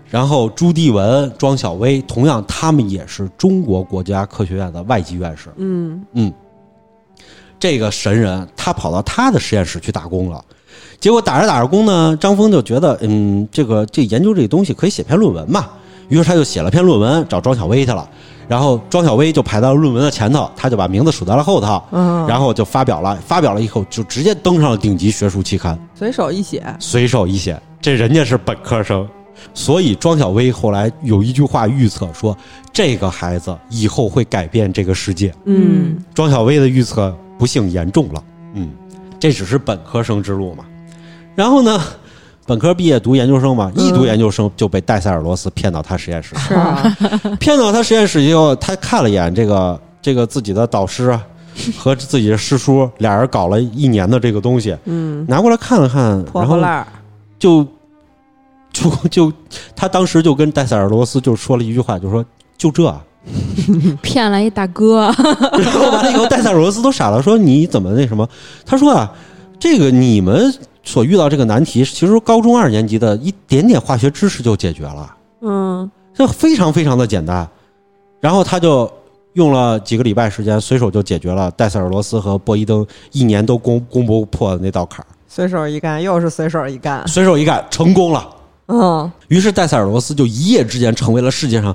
[0.08, 5.48] 然后朱棣文、庄小薇，同样他们也是中国国家科学院的外籍院士。
[5.56, 6.32] 嗯嗯，
[7.62, 10.44] 这个神人他跑到他的实验室去打工了，
[10.98, 15.68] 结果打着打着工呢，张峰就觉得，嗯，这个这研究这个东西可以写篇论文嘛，
[16.08, 18.10] 于是他就写了篇论文找庄小薇去了，
[18.48, 29.08] 然后庄小薇就排到论文的前头，他就把名字数在了后头，嗯，然后就发表了，发表了以后就直接登上了顶级学术期刊，随手一写，随手一写，这人家是本科生。
[29.54, 32.36] 所以庄小薇后来有一句话预测说，
[32.72, 35.32] 这个孩子以后会改变这个世界。
[35.44, 35.96] 嗯。
[36.12, 38.22] 庄小薇的预测不幸言重了，
[38.54, 38.70] 嗯，
[39.18, 40.64] 这只是本科生之路嘛。
[41.34, 41.82] 然后呢，
[42.46, 46.96] 本科毕业读研究生嘛，一读研究生就被戴塞尔罗斯骗到他实验室，是啊，
[47.40, 51.20] 骗到他实验室以后，他看了一眼这个这个自己的导师啊
[51.76, 56.86] 和自己的师叔，俩人搞了一年的这个东西，嗯，拿过来看了看，然后破破烂儿，
[57.40, 57.66] 就
[58.72, 59.32] 就就
[59.74, 62.24] 他当时就跟戴塞尔罗斯就说了一句话，就说
[62.56, 63.02] 就这啊。
[64.02, 65.12] 骗了一大哥，
[65.58, 68.28] 然后完了以后，戴塞尔罗斯都傻了，说你怎么那什么？
[68.66, 69.10] 他说啊，
[69.58, 70.52] 这个你们
[70.82, 77.48] 所遇到这个难题，其实高中二年级的一点点化学知识就解决了，嗯这非常非常的简单。
[78.20, 78.90] 然后他就
[79.32, 88.28] 用了几个礼拜时间，随手就解决了戴塞尔罗斯和波伊登一年都攻攻不破的那道坎儿，随手一干，又是随手一干，随手一干成功了。
[88.72, 89.12] 嗯。
[89.28, 91.74] 于是戴塞尔罗斯就一夜之间成为了世界上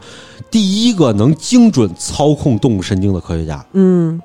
[0.50, 3.64] 第一个能精准操控动物神经的科学家。
[3.74, 4.20] 嗯。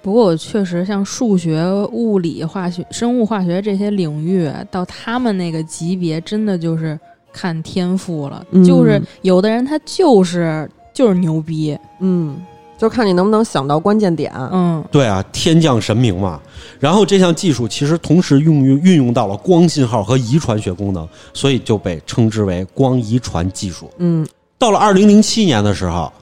[0.00, 6.98] 不过我确实像数学、物理、化学、生物化学这些领域，到他们那个级别，真的就是
[7.32, 8.42] 看天赋了。
[8.52, 8.64] 嗯。
[8.64, 12.36] 就是有的人他就是就是牛逼，嗯，
[12.78, 16.40] 就看你能不能想到关键点，嗯对啊，天降神明嘛。
[16.78, 23.90] 然后这项技术其实同时用于运用到了光信号和遗传学功能，所以就被称之为光遗传技术。
[23.98, 24.26] 嗯
[24.56, 26.12] 到了二零零七年的时候，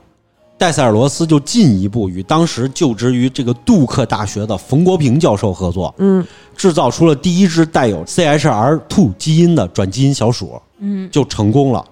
[0.59, 6.27] 戴塞尔罗斯就进一步与当时就职于这个杜克大学的冯国平教授合作，嗯
[6.57, 11.85] 制造出了第一只带有 CHR2 基因的转基因小鼠，嗯就成功了。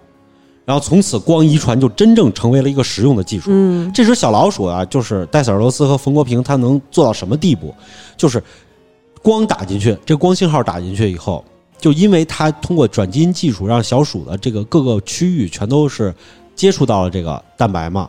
[0.64, 3.50] 然后从此，光遗传就真正成为了一个实用的技术。
[3.50, 7.74] 嗯这只小老鼠啊，就是戴塞尔罗斯和冯国平，他能做到什么地步？
[8.16, 8.42] 就是
[9.22, 11.44] 光打进去，这光信号打进去以后，
[11.78, 16.14] 就因为它通过转基因技术，让小鼠的这个各个区域全都是
[16.54, 18.08] 接触到了这个蛋白嘛。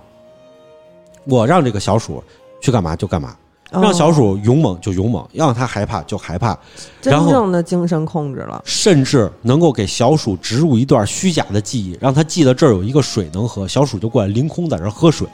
[1.25, 2.23] 我让这个小鼠
[2.61, 3.35] 去干嘛就干嘛，
[3.81, 6.57] 让小哦鼠勇猛就勇猛，让它害怕就害怕，
[7.01, 15.27] 真正的精神控制了，甚至能够给小鼠植入一段虚假的记忆，让它记得这儿有一个水能喝，小鼠就过来凌空在这儿喝水。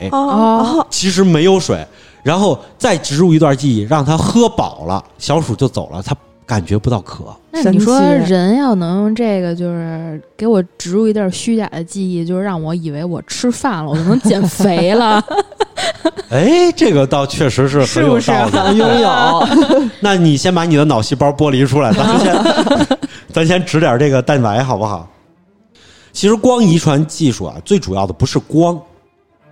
[0.89, 1.85] 其实没有水，
[2.23, 6.15] 然后再植入一段记忆，让它喝饱了，小鼠就走了，它
[6.45, 7.35] 感觉不到渴。
[7.51, 15.23] 那你说人要能用这个，就是给我植入一点虚假的记忆，就是让我以为我吃饭了，我就能减肥了。
[16.29, 18.51] 哎，这个倒确实是很有道理。
[18.51, 19.47] 想拥有，
[19.99, 22.43] 那你先把你的脑细胞剥离出来， 咱先
[23.33, 25.07] 咱先植点这个蛋白好不好？
[26.13, 28.79] 其实光遗传技术啊，最主要的不是光，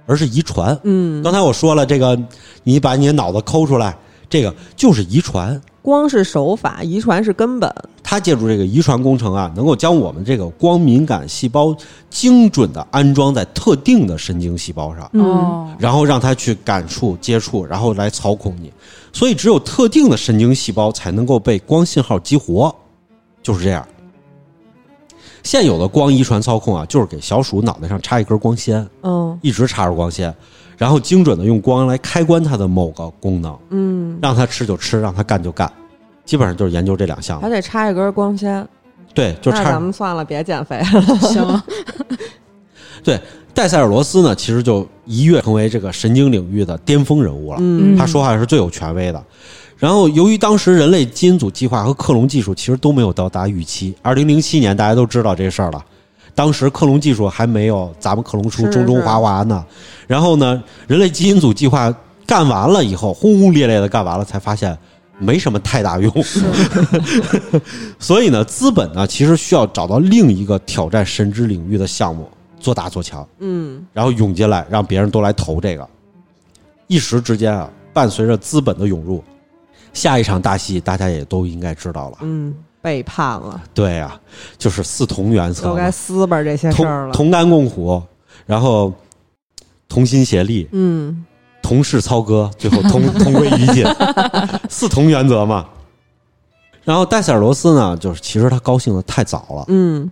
[0.05, 0.77] 而是遗传。
[0.83, 2.17] 嗯刚才我说了，这个
[2.63, 3.95] 你把你的脑子抠出来，
[4.29, 5.59] 这个就是遗传。
[5.81, 7.73] 光是手法，遗传是根本。
[8.03, 11.75] 他借助这个遗传工程啊，能够将我们这个光敏感细胞
[12.09, 18.71] 精准的安装在特定的神经细胞上，嗯哦，然后让它去感触、接触，然后来操控你。
[19.13, 22.73] 所以，只有特定的神经细胞才能够被光信号激活，
[23.43, 23.87] 就是这样。
[25.41, 30.33] 现有的光遗传操控啊，就是给小鼠脑袋上插一根光纤，嗯一直插着光纤，
[30.79, 35.71] 然后精准的用光来开关它的某个功能，嗯，让它吃就吃，让它干就干，
[36.25, 37.49] 基本上就是研究这两项还。
[37.49, 38.67] 得插一根光纤。
[39.13, 41.01] 对，就那插咱们算了，别减肥了。
[41.19, 41.61] 行，
[43.03, 43.19] 对，
[43.53, 47.57] 戴塞尔罗斯呢，其实就一跃成为这个神经领域的巅峰人物了。
[47.59, 49.21] 嗯他说话是最有权威的。
[49.77, 55.83] 然后，由于当时人类基因组计划和克隆技术其实都没有到达预期，二零零七年大家都知道这事儿了。
[56.39, 59.65] 当时克隆技术还没有咱们克隆出中中华华呢。
[60.07, 61.93] 然后呢，人类基因组计划
[62.25, 64.77] 干完了以后，轰轰烈烈的干完了，才发现
[65.17, 66.09] 没什么太大用。
[67.99, 72.25] 所以呢，资本呢其实需要找到另一个挑战神之领域的项目，
[72.57, 73.27] 做大做强。
[73.39, 75.85] 嗯然后涌进来，让别人都来投这个。
[76.87, 79.21] 一时之间啊，伴随着资本的涌入，
[79.91, 82.19] 下一场大戏大家也都应该知道了。
[82.21, 84.19] 嗯，背叛了，对呀、
[84.57, 87.13] 就是四同原则都该，撕吧这些事儿了。
[87.13, 88.01] 同同甘共苦，
[88.45, 88.93] 然后
[89.87, 91.25] 同心协力，嗯
[91.61, 93.85] 同事操戈，最后同 同归于尽，
[94.69, 95.65] 四同原则嘛。
[96.83, 99.65] 然后戴塞尔罗斯呢，就是其实他高兴的太早了。
[99.67, 100.09] 嗯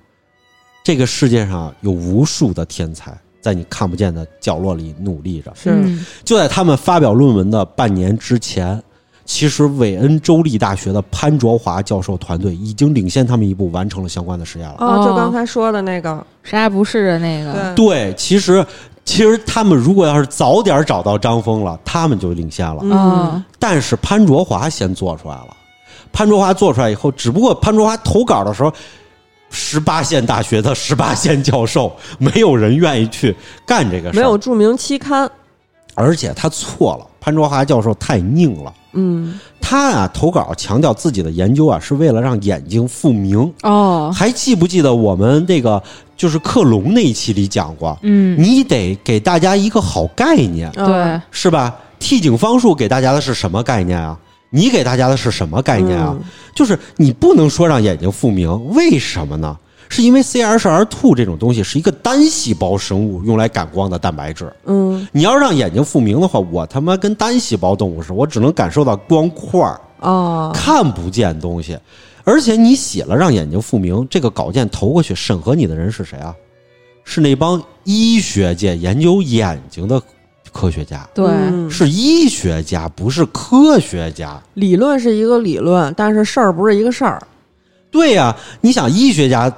[0.84, 5.51] 这个世界上有无数的天才在你看不见的角落里努力着。
[5.55, 8.82] 是嗯就在他们发表论文的半年之前，
[9.28, 14.78] 其实韦恩州立大学的潘卓华教授团队已经领先他们一步完成了相关的实验了。
[14.80, 18.65] 哦，就哦刚才说的那个，啥也不是的那个，对，对，其实
[19.05, 22.80] 其实他们如果要是早点找到张峰了，他们就领先了。
[22.82, 25.55] 嗯嗯但是潘卓华先做出来了，
[26.11, 28.73] 潘卓华做出来以后，只不过潘卓华投稿的时候。
[29.49, 33.34] 十八线大学的十八线教授，没有人愿意去
[33.65, 35.30] 干这个事儿，没有著名期刊。
[35.95, 37.07] 而且他错了。
[37.21, 43.54] 潘卓华教授太拧了，嗯他啊投稿强调自己的研究啊是为了让眼睛复明。
[43.64, 45.82] 哦，还记不记得我们那个
[46.16, 54.18] 就是克隆那一期里讲过，嗯，你得给大家一个好概念，对，是吧替景方术给大家的是什么概念啊？
[54.50, 56.16] 你给大家的是什么概念啊？
[56.18, 56.24] 嗯
[56.56, 59.56] 就是你不能说让眼睛复明，为什么呢？
[59.90, 64.52] 是因为 CRSR2 这种东西是一个单细胞生物用来感光的蛋白质。
[64.66, 71.78] 嗯你要让眼睛复明的话，我他妈跟单细胞动物似的，我只能感受到光块儿，哦，看不见东西。
[72.24, 76.36] 而且你写了让眼睛复明，这个稿件投过去审核你的人是谁啊？
[77.06, 80.02] 是那帮医学界研究眼睛的
[80.52, 84.38] 科学家，对，嗯是医学家，不是科学家。
[84.56, 87.26] 理论是一个理论，但是事儿不是一个事儿。
[87.90, 89.50] 对呀、你想医学家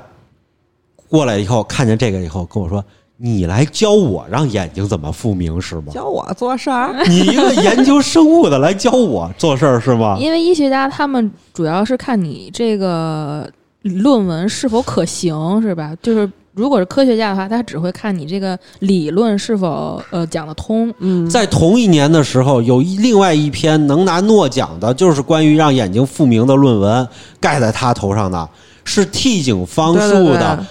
[1.10, 2.84] 过来以后看见这个以后跟我说
[3.18, 5.92] ：“你来教我让眼睛怎么复明是吗？
[5.92, 13.50] 教我做事儿，你一个研究生物的来教我做事儿是吗？”因为医学家他们主要是看你这个
[13.82, 15.94] 论文是否可行，是吧？
[16.02, 20.94] 就是如果是科学家的话，他只会看你这个理论是否呃讲得通。
[21.00, 27.08] 嗯，在同一年的时候，有一另外一篇能拿诺奖的，就是关于让眼睛复明的论文，
[27.40, 28.50] 盖在他头上的
[28.84, 30.66] 是 T 景方对对对数的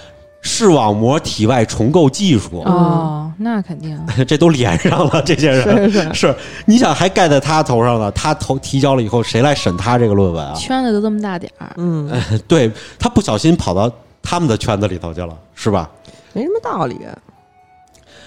[0.51, 3.95] 视网膜体外重构技术，哦，那肯定。
[4.27, 5.21] 这都连上了。
[5.21, 6.35] 这些人是是是，
[6.65, 8.11] 你想还盖在他头上呢？
[8.13, 10.55] 他投提交了以后，谁来审他这个论文啊？
[10.55, 12.09] 圈子都这么大点儿，嗯，
[12.47, 13.91] 对他不小心跑到
[14.23, 15.87] 他们的圈子里头去了，是吧？
[16.33, 16.97] 没什么道理。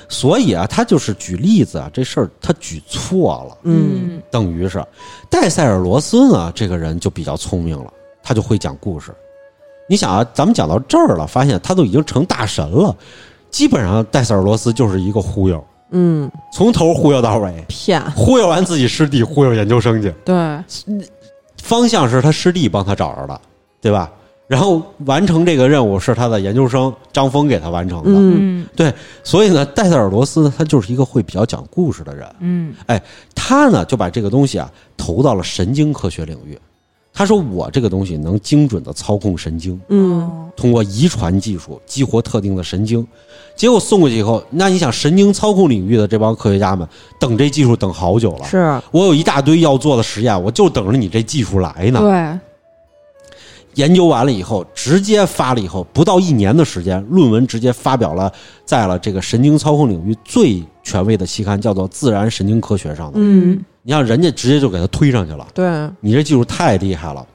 [0.09, 3.59] 所以啊，他就是举例子啊，这事儿他举错了。
[3.65, 4.81] 嗯等于是
[5.29, 7.93] 戴塞尔罗斯呢，这个人就比较聪明了，
[8.23, 9.13] 他就会讲故事。
[9.93, 12.97] 你想啊，咱们讲到这儿了，发现他都已经成大神了，
[13.51, 20.35] 基本上戴塞尔罗斯就是一个忽悠，嗯，从头忽悠到尾，骗，忽悠完自己师弟，忽悠研究生去，对，
[21.63, 23.39] 方向是他师弟帮他找着的，
[23.83, 24.11] 对吧？
[24.49, 28.91] 然后完成这个任务是他的研究生张峰给他完成的，嗯对
[29.23, 32.27] 所以呢，戴塞尔罗斯呢，他就是一个会比较讲故事的人。
[32.41, 33.03] 嗯哎
[33.35, 36.59] 他呢就把这个东西啊投到了神经科学领域。
[37.15, 43.07] 他说：“我这个东西能精准的操控神经，嗯哦通过遗传技术激活特定的神经。
[43.55, 46.89] 结果送过去以后，那你想，神经操控领域的这帮科学家们
[47.21, 48.47] 等这技术等好久了。
[48.47, 52.01] 是，我有一大堆要做的实验，我就等着你这技术来呢。
[52.01, 52.39] 对，
[53.75, 58.33] 研究完了以后，直接发了以后，不到一年的时间，论文直接发表了
[58.65, 63.13] 在了这个神经操控领域最权威的期刊，叫做《自然神经科学》上的。
[63.17, 67.27] 嗯你像人家直接就给他推上去了，对，你这技术太厉害了。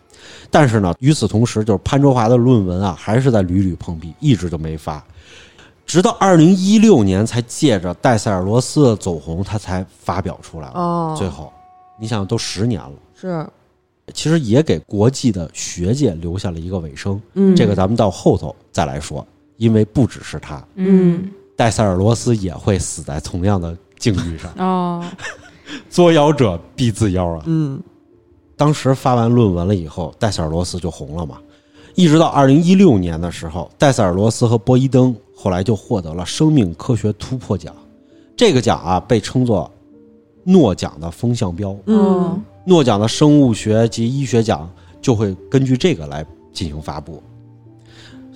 [0.50, 5.04] 但是呢，与此同时，就是潘卓华的论文啊，还是在屡屡碰壁，一直就没发。
[5.86, 10.74] 直到二零一六年，才借着戴塞尔罗斯的走红，他才发表出来了。
[10.76, 11.52] 哦，最后，
[12.00, 13.45] 你想都十年了，是，
[14.14, 17.22] 其实也给国际的学界留下了一个尾声。
[17.34, 19.26] 嗯，这个咱们到后头再来说，
[19.58, 24.54] 因为不只是他，嗯戴塞尔罗斯也会死在同样的境遇上。
[24.58, 25.04] 哦，
[25.89, 27.43] 作妖者必自妖啊！
[27.45, 27.82] 嗯
[28.55, 31.38] 当时发完论文了以后，戴塞尔罗斯就红了嘛。
[31.93, 37.76] 一直到二零一六年的时候，戴塞尔罗斯和波伊登后来就获得了生命科学突破奖。
[38.36, 39.72] 这个奖啊，被称作
[40.43, 41.76] 诺奖的风向标。
[41.86, 47.22] 嗯诺奖的生物学及医学奖就会根据这个来进行发布。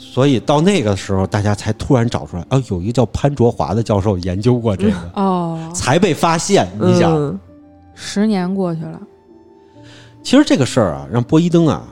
[0.03, 6.67] 所以到那个时候，大家才突然找出来，啊，有一个叫潘卓华的教授研究过这个，哦，才被发现。
[6.81, 7.39] 你想，嗯。
[7.93, 8.99] 十年过去了，
[10.23, 11.87] 其实这个事儿啊，让波伊登啊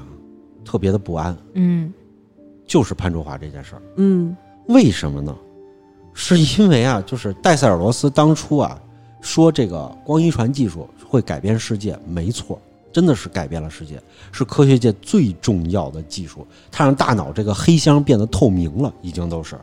[0.66, 1.94] 特别的不安，嗯。
[2.66, 3.82] 就是潘卓华这件事儿。
[3.98, 4.36] 嗯。
[4.68, 5.36] 为什么呢？
[6.14, 8.78] 是因为啊，就是戴塞尔罗斯当初啊
[9.22, 12.60] 说这个光遗传技术会改变世界，没错，
[13.00, 13.98] 真的是改变了世界，
[14.30, 19.58] 是科学界最重要的技术，它让大脑这个黑箱变得透明了，已经都是。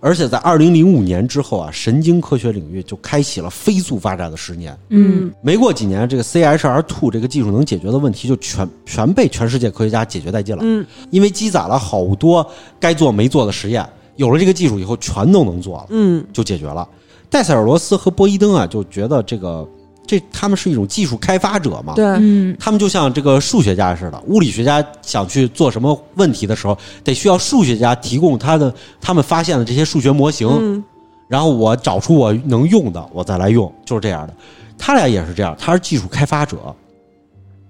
[0.00, 4.74] 而且在二零零五年之后啊，神经科学领域就开启了飞速发展的十年。
[4.88, 10.62] 嗯没过几年，这个 CHR Two 这个技术能解决的问题就全全被全世界科学家解决殆尽了。
[10.64, 13.86] 嗯因为积攒了好多该做没做的实验，
[14.16, 16.88] 有了这个技术以后，全都能做了，嗯就解决了。
[17.28, 19.68] 戴塞尔罗斯和波伊登啊，就觉得这个
[20.08, 30.82] 这他们是一种技术开发者嘛，对，嗯他们就像这个数学家似的，物理学家想去做什么问题的时候，得需要数学家提供他的他们发现的这些数学模型，嗯
[31.28, 34.34] 然后我找出我能用的，我再来用，就是这样的。
[34.78, 36.56] 他俩也是这样，他是技术开发者，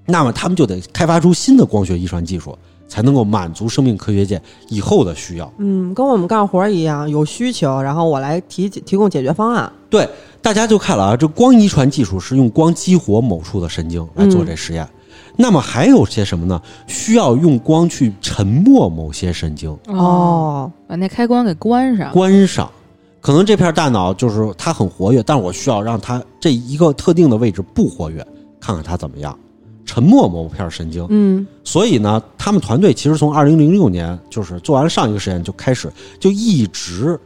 [0.06, 5.52] 那么他们就得开发出新的光学遗传技术，才能够满足生命科学界以后的需要。
[5.58, 9.72] 嗯，跟我们干活一样，有需求，然后我来提提供解决方案。
[9.90, 10.08] 对，
[10.40, 14.88] 大家就看了啊，这光遗传技术是用光激活某处的神经来做这实验。
[15.36, 16.60] 那么还有些什么呢？
[16.86, 22.68] 需要用光去沉默某些神经，哦，把那开关给关上，关上。
[23.20, 28.26] 可能这片大脑就是它很活跃，但是我需要让它这一个特定的位置不活跃，
[28.60, 29.36] 看看它怎么样，
[29.84, 31.06] 沉默某片神经。
[31.10, 37.18] 嗯所以呢，他们团队其实从二零零六年就是做完了上一个实验就开始，就一直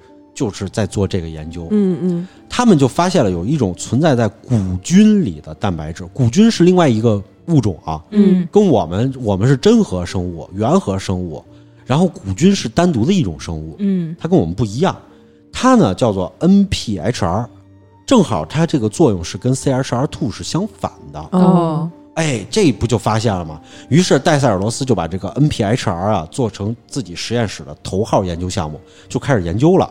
[0.43, 1.69] 就是在做这个研究。
[1.71, 11.43] 嗯嗯他们就发现了有一种存在在古菌里的蛋白质，古菌是另外一个物种啊，嗯跟我们我们是真核生物、原核生物，
[11.87, 14.95] 然后古菌是单独的一种生物，嗯它跟我们不一样，
[15.53, 17.47] 它呢叫做 NPHR，
[18.05, 21.21] 正好它这个作用是跟 CHR2 是相反的。
[21.31, 23.59] 哦哎，这不就发现了吗？
[23.89, 28.79] 于是戴塞尔罗斯就把这个 NPHR 啊做成自己实验室的头号研究项目，
[29.09, 29.91] 就开始研究了。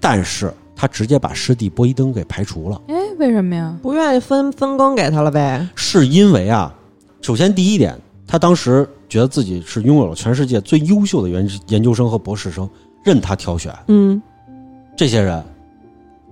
[0.00, 3.76] 但是他直接把师弟波伊登给排除了，哎，为什么呀？
[3.82, 5.68] 不愿意分分工给他了呗。
[5.74, 6.74] 是因为啊，
[7.20, 7.94] 首先第一点，
[8.26, 12.68] 他当时觉得自己是拥有了全世界最优秀的研研究生和博士生，
[13.04, 13.74] 任他挑选。
[13.88, 14.20] 嗯
[14.96, 15.42] 这些人，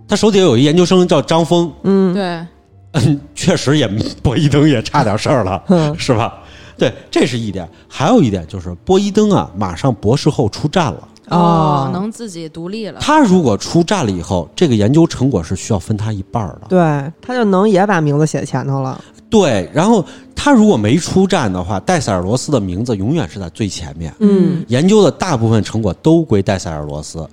[0.07, 2.47] 他手底下有一研究生叫张峰，嗯，对，
[2.93, 3.87] 嗯，确实也
[4.23, 5.63] 波伊登也差点事儿了。
[5.67, 6.43] 哼是吧？
[6.79, 7.69] 对，这是一点。
[7.89, 11.09] 还有一点就是波伊登啊，马上博士后出站了。
[11.31, 16.69] 哦能自己独立了，他如果出站了以后，这个研究成果是需要分他一半儿的。
[16.69, 16.79] 对，
[17.21, 19.01] 他就能也把名字写前头了。
[19.31, 20.05] 对，然后
[20.35, 24.13] 他如果没出站的话，戴塞尔罗斯的名字永远是在最前面。
[24.21, 27.29] 嗯研究的大部分成果都归戴塞尔罗斯。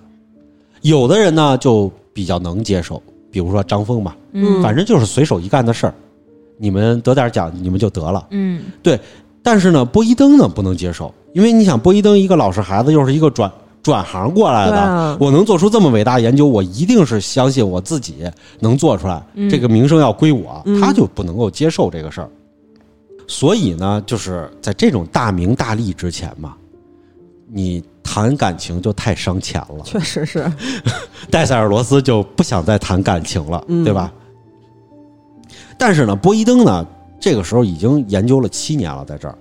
[0.82, 5.94] 有的人呢就比较能接受，比如说张峰吧，嗯反正就是随手一干的事儿，
[6.58, 8.28] 你们得点奖，你们就得了。
[8.32, 9.00] 嗯对
[9.42, 13.50] 但是呢，波伊登呢不能接受，因为你想，波伊登一个老实孩子，又是一个转
[13.86, 18.28] 转行过来的，啊我能做出这么伟大研究，我一定是相信我自己
[18.60, 22.30] 能做出来，嗯这个名声要归我，嗯他就不能够接受这个事儿。
[23.28, 26.56] 所以呢，就是在这种大名大利之前嘛，
[27.48, 29.84] 你谈感情就太伤钱了。
[29.84, 30.52] 确实是。
[31.30, 34.12] 戴塞尔罗斯就不想再谈感情了，嗯对吧？
[35.78, 36.84] 但是呢，波伊登呢，
[37.20, 39.38] 这个时候已经研究了七年了，在这儿，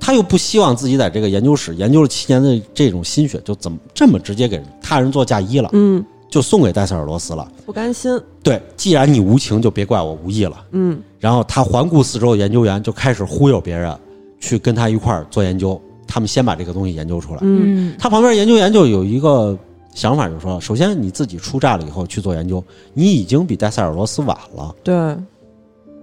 [0.00, 7.46] 他又不希望自己在这个研究室研究了七年的这种心血，就怎么这么直接给他人做嫁衣了，嗯，就送给戴塞尔罗斯了。
[7.66, 8.10] 不甘心。
[8.42, 10.64] 对，既然你无情，就别怪我无义了。
[10.72, 13.94] 嗯然后他环顾四周的研究员就开始忽悠别人
[14.40, 17.40] 去跟他一块儿做研究，他们先把这个东西研究出来。
[17.42, 19.56] 嗯嗯他旁边研究员就有一个
[19.94, 24.74] 想法，就是说，首先你自己出站了以后去做研究，你已经比戴塞尔罗斯晚了。
[24.82, 24.94] 对，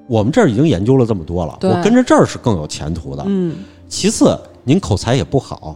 [0.07, 3.23] 我们这儿已经研究了这么多了，我跟着这儿是更有前途的。
[3.25, 3.55] 嗯，
[3.87, 5.75] 其次，您口才也不好，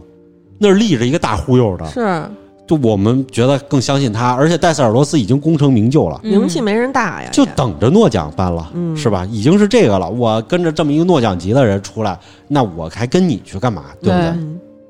[0.58, 2.22] 那儿立着一个大忽悠的，是
[2.66, 6.20] 就我们觉得更相信他，而且戴塞尔罗斯已经功成名就了。
[6.22, 9.26] 嗯名气没人大呀，就等着诺奖颁了，嗯是吧？
[9.30, 10.08] 已经是这个了。
[10.08, 13.86] 我跟着这么一个诺奖级的人出来，那我还跟你去干嘛？
[14.00, 14.32] 对不对？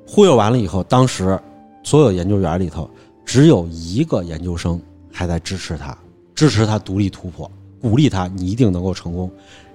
[0.07, 1.39] 忽悠完了以后，当时
[1.83, 2.89] 所有研究员里头
[3.25, 5.97] 只有一个研究生还在支持他，
[6.35, 7.51] 支持他独立突破，
[7.81, 9.31] 鼓励他，你一定能够成功。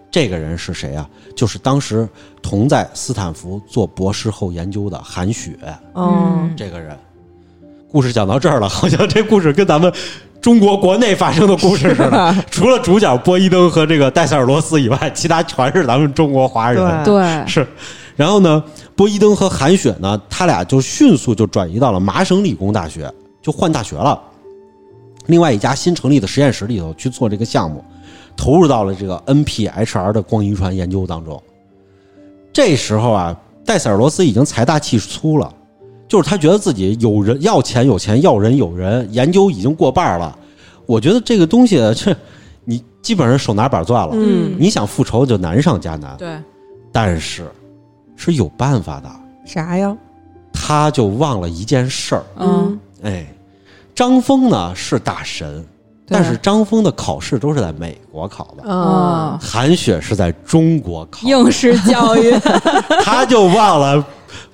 [0.09, 1.07] 这个人是谁啊？
[1.35, 2.07] 就是当时
[2.41, 5.57] 同在斯坦福做博士后研究的韩雪
[5.93, 6.97] 嗯，这个人。
[7.89, 9.91] 故事讲到这儿了，好像这故事跟咱们
[10.41, 17.03] 中国国内发生的故事似的， 除了主角波伊登和这个戴塞尔罗斯以外，其他全是咱们中国华人。
[17.03, 17.65] 对对，是，
[18.15, 18.61] 然后呢，
[18.95, 24.21] 波伊登和韩雪呢，他俩就迅速就转移到了麻省理工大学，就换大学了。
[25.27, 27.83] 另外一家新成立的实验室里头去做这个项目，
[28.37, 31.41] 投入到了这个 NPHR 的光遗传研究当中。
[32.53, 35.53] 这时候啊，戴塞尔罗斯已经财大气粗了，
[36.07, 40.37] 就是他觉得自己有人要钱有钱，要人有人，研究已经过半了。
[40.85, 42.15] 我觉得这个东西，这
[42.63, 46.15] 你基本上手拿板攥了，嗯你想复仇就难上加难。
[46.17, 46.37] 对，
[46.91, 47.51] 但是
[48.15, 49.09] 是有办法的，
[49.45, 49.95] 啥呀？
[50.53, 52.23] 他就忘了一件事儿。
[52.37, 53.27] 嗯，哎，
[53.93, 55.63] 张峰呢是大神，
[56.07, 62.31] 但是张峰的考试都是在美国考的，啊，韩雪是在中国考，应试教育，
[63.03, 64.03] 他就忘了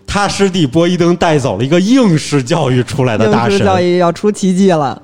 [0.07, 3.79] 他师弟波伊登带走了一个应试教育出来的大应试教。
[3.79, 4.99] 育要出奇迹了。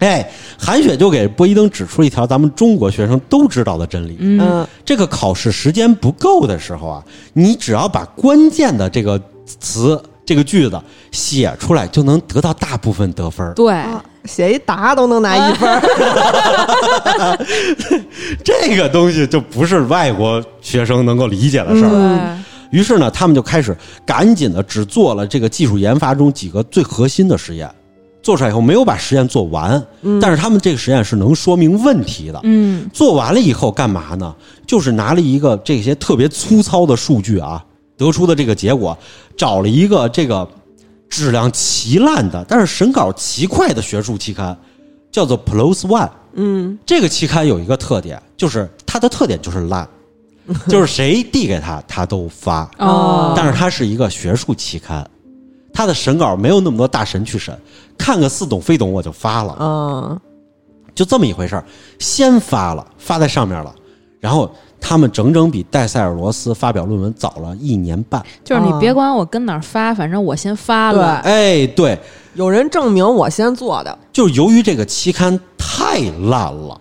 [0.00, 4.66] 哎，韩雪就给波伊登指出一条咱们中国学生都知道的真理：嗯，嗯。
[4.84, 10.78] 这个考试时间不够的时候啊，你只要把关键的这个词、这个句子
[11.12, 13.54] 写出来，就能得到大部分得分儿。
[13.54, 15.80] 对，啊，写一答都能拿一分儿。
[18.44, 21.88] 这个东西就不是外国学生能够理解的事儿。
[21.88, 23.74] 对，于是呢，他们就开始
[24.04, 27.70] 赶紧的只做了这个技术研发中几个最核心的实验，
[28.20, 29.80] 做出来以后没有把实验做完，
[30.20, 32.40] 但是他们这个实验是能说明问题的。
[32.42, 34.34] 嗯，做完了以后干嘛呢？
[34.66, 37.64] 就是拿了一个这些特别粗糙的数据啊，
[37.96, 38.96] 得出的这个结果，
[39.36, 40.48] 找了一个这个
[41.08, 44.56] 质量奇烂的，但是审稿奇快的学术期刊，
[45.10, 46.10] 叫做 PLOS One。
[46.34, 46.78] 嗯。
[46.84, 49.88] 这个期刊有一个特点，就是它的特点就是烂，
[50.68, 55.08] 就是谁递给他他都发，哦，但是它是一个学术期刊，
[55.72, 57.58] 它的审稿没有那么多大神去审，
[57.96, 59.52] 看个似懂非懂我就发了。
[59.54, 60.20] 啊，
[60.94, 61.64] 就这么一回事儿，
[61.98, 63.74] 先发了，发在上面了，
[64.20, 68.24] 然后他们整整比戴塞尔罗斯发表论文早了一年半。
[68.44, 71.98] 就是你别管我跟哪儿发，反正我先发了，对哎，对，
[72.34, 73.98] 有人证明我先做的。
[74.12, 75.98] 就是由于这个期刊太
[76.28, 76.78] 烂了，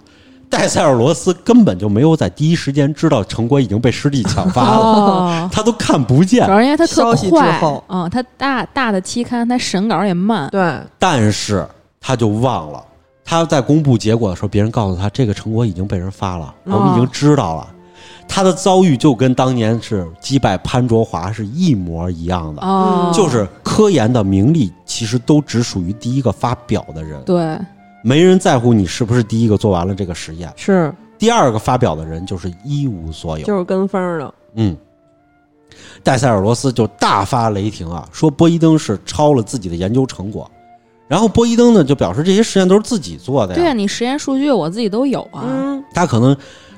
[0.49, 6.51] 戴塞尔罗斯根本就没有在第一时间知道成果已经被师弟抢发了，哦，他都看不见主。
[6.51, 11.67] 要因为他特消息之快后，嗯，他大大的期刊，他审稿也慢，对，但是
[11.99, 12.81] 他就忘了，
[13.25, 17.67] 他在公布结果的时候，别人告诉他这个成果已经被人发了，我们已经知道了。
[18.27, 27.57] 他的遭遇就跟当年是击败潘卓华是一模一样的，哦，就是科研的名利其实都只属于第一个发表的人，对，
[28.03, 30.93] 没人在乎你是不是第一个做完了这个实验，是。
[31.17, 33.45] 第二个发表的人就是一无所有。
[33.45, 34.33] 就是跟风儿的。
[34.55, 34.75] 嗯，
[36.03, 40.51] 戴塞尔罗斯就大发雷霆啊，说波伊登是抄了自己的研究成果，
[41.07, 45.83] 然后波伊登呢就表示这些实验都是自己做的呀，对啊，你实验数据我自己都有啊，嗯。
[45.93, 46.35] 他可能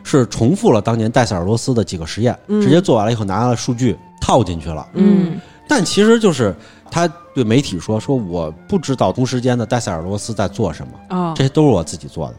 [0.08, 2.62] 是重复了当年戴塞尔罗斯的几个实验，嗯。
[2.62, 4.88] 直接做完了以后拿了数据套进去了。
[4.93, 6.55] 嗯，但其实就是
[6.89, 12.36] 他对媒体说：“说我不知道同时间的戴塞尔罗斯在做什么，哦，这些都是我自己做的，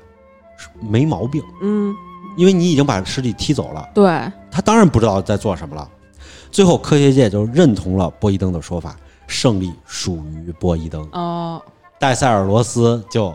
[0.80, 1.42] 没毛病。
[1.62, 1.94] 嗯。
[2.36, 4.06] 因为你已经把尸体踢走了，对，
[4.48, 5.88] 他当然不知道在做什么了。
[6.52, 8.94] 最后，科学界就认同了波伊登的说法，
[9.26, 11.60] 胜利属于波伊登，哦，
[11.98, 13.34] 戴塞尔罗斯就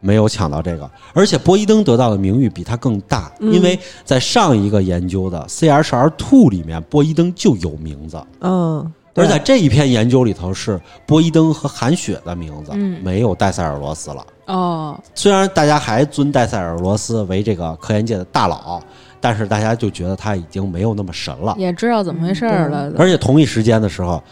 [0.00, 3.52] 没有抢到这个，而且波伊登得到的名誉比他更大，嗯。
[3.52, 9.24] 因为在上一个研究的 CHR two 里面，波伊登就有名字，嗯，对。
[9.24, 13.00] 而在这一篇研究里头是波伊登和韩雪的名字，嗯。
[13.02, 14.24] 没有戴塞尔罗斯了。
[14.46, 18.80] 哦，虽然大家还尊戴塞尔罗斯为这个科研界的大佬，
[19.20, 21.54] 但是大家就觉得他已经没有那么神了。
[21.58, 24.22] 也知道怎么回事儿了，而且同一时间的时候，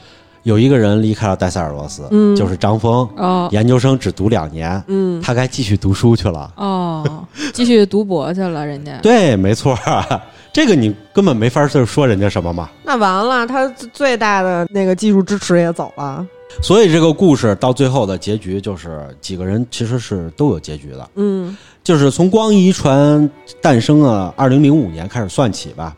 [0.46, 2.36] 有一个人离开了戴塞尔罗斯，嗯。
[2.36, 3.48] 就是张峰，哦。
[3.50, 5.20] 研究生只读两年，嗯。
[5.20, 6.52] 他该继续读书去了。
[6.56, 9.76] 哦，继续读博去了，人家， 对，没错。
[9.84, 10.22] 儿，
[10.54, 12.70] 这个你根本没法儿说人家什么嘛。
[12.84, 16.24] 那完了，他最大的那个技术支持也走了。
[16.62, 21.56] 所以这个故事到最后的结局就是几个人其实是都有结局的，嗯。
[21.82, 23.28] 就是从光遗传
[23.60, 25.94] 诞生的二零零五年开始算起吧，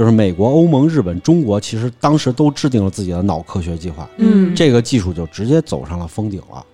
[0.00, 6.64] 就是美国、欧盟、日本、中国其实当时都制定了自己的脑科学计划，嗯这个技术就直接走上了峰顶了。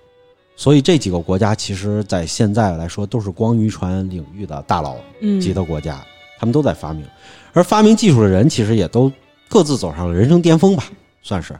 [0.55, 6.01] 所以这几个国家其实在现在来说都是光遗传领域的大佬嗯级的国家，
[6.39, 7.05] 他们都在发明，
[7.51, 9.11] 而发明技术的人其实也都
[9.49, 10.85] 各自走上了人生巅峰吧，
[11.21, 11.53] 算是。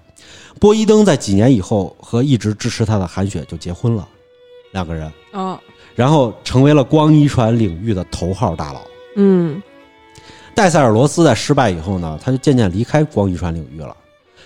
[0.62, 4.08] 波伊登在几年以后和一直支持他的韩雪就结婚了，
[4.72, 5.60] 两个人，哦，
[5.96, 8.80] 然后成为了光遗传领域的头号大佬。
[9.18, 9.62] 嗯
[10.58, 13.96] 戴塞尔罗斯在失败以后呢，他就渐渐离开光遗传领域了。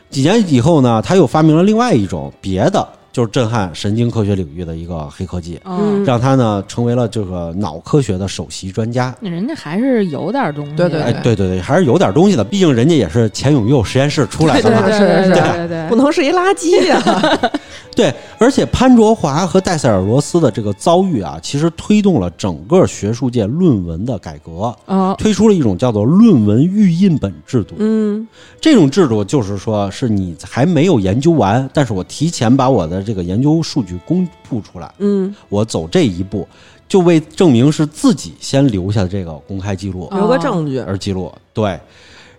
[0.10, 9.16] 几年以后呢，他又发明了另外一种别的，就是震撼神经科学领域的一个黑科技，嗯，让他呢成为了这个脑科学的首席专家。
[9.20, 11.32] 那人家还是有点东西的，对对哎，对。
[11.32, 14.82] 对对，还是有点东西的，毕竟人家也是钱永佑实验室出来的嘛。
[14.82, 15.90] 对对对是是对对对。
[15.90, 17.02] 不能是一垃圾呀、
[17.96, 27.76] 对，而且潘卓华和戴塞尔罗斯的这个遭遇啊，其实推动了整个学术界论文的改革，哦，推出了一种叫做论文预印本制度。
[27.80, 28.28] 嗯。
[28.60, 36.48] 这种制度就是说，是你还没有研究完，但是我提前把我的这个研究数据公布出来，嗯，我走这一步，
[36.88, 40.80] 就为证明是自己先留下的这个公开记录哦留个证据。
[40.80, 41.32] 而记录。
[41.54, 41.80] 对，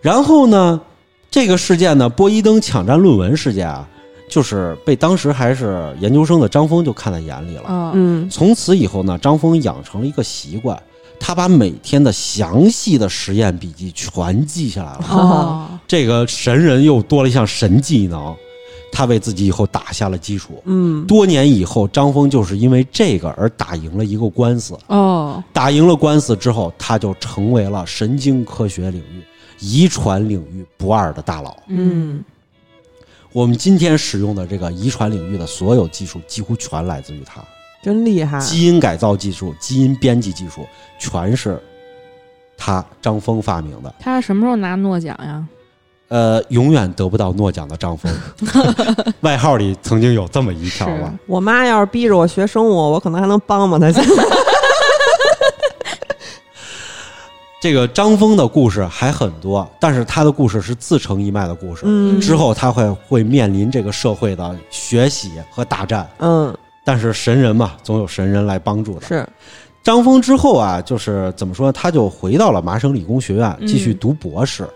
[0.01, 0.81] 然后呢，
[1.31, 3.89] 这个事件呢，波伊登抢占论文事件啊，
[4.29, 7.65] 就是被当时还是研究生的张峰就看在眼里了。
[7.67, 10.81] 哦，嗯从此以后呢，张峰养成了一个习惯，
[11.21, 15.05] 他把每天的详细的实验笔记全记下来了。
[15.11, 18.35] 哦， 这个神人又多了一项神技能，
[18.93, 20.63] 他为自己以后打下了基础。
[20.67, 24.79] 嗯多年以后，张峰就是因为这个而打赢了一个官司。
[24.87, 29.23] 哦，打赢了官司之后，他就成为了神经科学领域、
[29.59, 31.57] 遗传领域不二的大佬。
[31.69, 32.23] 嗯
[33.33, 37.43] 我们今天使用的这个遗传领域的所有技术，几乎全来自于他。
[37.83, 38.39] 真厉害。
[38.41, 40.67] 基因改造技术、基因编辑技术，
[41.01, 41.59] 全是
[42.59, 43.95] 他张峰发明的。
[43.99, 45.49] 他什么时候拿诺奖呀？
[46.13, 48.13] 呃，永远得不到诺奖的张峰，
[49.23, 51.11] 外号里曾经有这么一条吧？
[51.27, 53.91] 我妈要是逼着我学生物，我可能还能帮帮她。
[57.63, 61.85] 这个张峰的故事还很多，但是他的故事是自成一脉的故事。
[61.87, 66.55] 嗯之后他会会面临这个社会的学习和大战，嗯，
[66.85, 69.07] 但是神人嘛，总有神人来帮助的。
[69.07, 69.27] 是
[69.83, 74.69] 张峰之后啊，就是怎么说，他就回到了麻省理工学院继续读博士，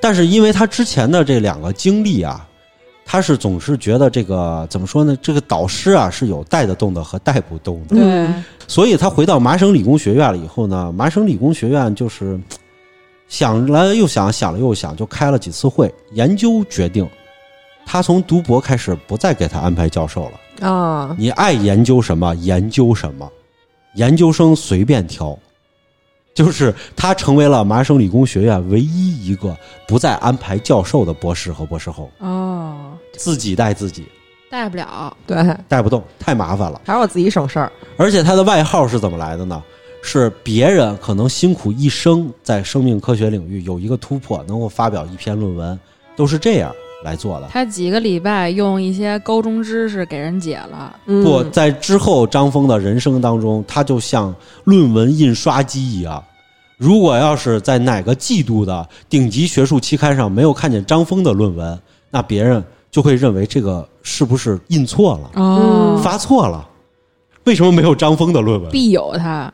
[0.00, 2.46] 但是因为他之前的这两个经历啊，
[3.04, 5.16] 他是总是觉得这个怎么说呢？
[5.22, 8.28] 这个导师啊是有带得动的和带不动的，对，
[8.66, 12.38] 所以他回到麻省理工学院了以后呢，麻省理工学院就是
[13.28, 17.08] 想了又想，想了又想，就开了几次会，研究决定，
[17.86, 20.68] 他从读博开始不再给他安排教授了。
[20.68, 23.28] 啊，你爱研究什么研究什么，
[23.94, 25.36] 研究生随便挑。
[26.34, 29.56] 就是他成为了麻省理工学院唯一一个
[29.86, 34.04] 不再安排教授的博士和博士后，哦，自己带自己，
[34.50, 35.36] 带不了，对，
[35.68, 36.80] 带不动，太麻烦了。
[36.84, 37.70] 还是我自己省事儿。
[37.96, 39.62] 而且他的外号是怎么来的呢？
[40.02, 45.78] 是别人可能辛苦一生，在生命科学领域有一个突破，能够发表一篇论文，
[46.14, 46.74] 都是这样
[47.04, 47.48] 来做的。
[47.52, 54.34] 他几个礼拜用一些高中知识给人解了，嗯不，在之后张峰的人生当中，他就像
[54.64, 56.22] 论文印刷机一样。
[56.76, 61.78] 如果要是在哪个季度的顶级学术期刊上没有看见张峰的论文，
[62.10, 66.66] 那别人就会认为这个是不是印错了、哦，发错了？
[67.44, 68.70] 为什么没有张峰的论文？
[68.70, 69.52] 必有他，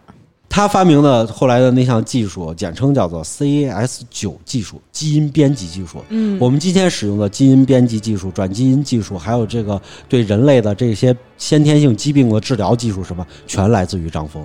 [0.53, 6.05] 他发明的后来的那项技术，简称叫做 CAS 九技术，基因编辑技术。
[6.09, 14.45] 嗯，我们今天使用的基因编辑技术、转基因技术，还有这个对人类的这些先天性疾病的治疗技术，什么全来自于张峰。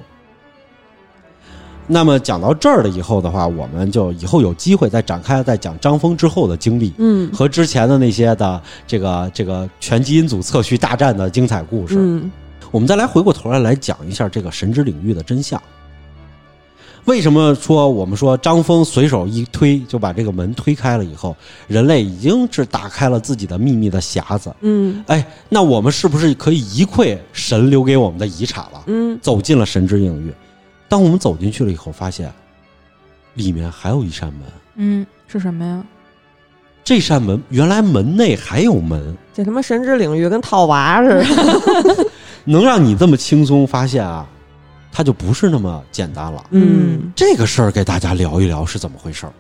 [1.87, 11.95] 那么讲到这儿了以后的话，我们就以后有机会再展开再讲张峰之后的经历嗯和之前的那些的这个这个全基因组测序大战的精彩故事。
[11.97, 12.31] 嗯
[12.71, 15.61] 我们再来回过头来来讲一下这个神之领域的真相。
[17.05, 21.35] 为什么说我们说张峰随手一推就把这个门推开了以后，
[21.67, 24.53] 人类已经是打开了自己的秘密的匣子？
[24.61, 28.83] 嗯哎，那我们是不是可以一窥神留给我们的遗产了？
[28.87, 30.33] 嗯走进了神之领域。
[30.87, 32.31] 当我们走进去了以后，发现
[33.35, 34.41] 里面还有一扇门。
[34.75, 35.83] 嗯，是什么呀？
[36.83, 42.05] 这扇门原来门内还有门，这他妈神之领域跟套娃似的。
[42.45, 44.27] 能让你这么轻松发现啊，
[44.97, 46.41] 它就不是那么简单了。
[46.51, 49.33] 嗯这个事儿给大家聊一聊是怎么回事儿。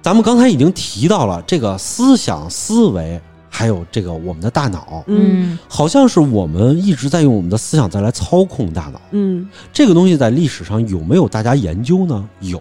[0.00, 9.00] 咱们刚才已经提到了这个思想思维，还还有这个我们的大脑，嗯好像是我们一直在用我们的思想再来操控大脑。
[9.12, 12.28] 嗯这个东西在历史上有没有大家研究呢？
[12.40, 12.60] 有。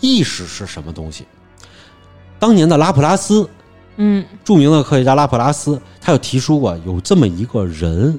[0.00, 1.26] 意识是什么东西？
[2.38, 3.46] 当年的拉普拉斯，
[3.96, 8.18] 嗯著名的科学家拉普拉斯，他有提出过有这么一个人，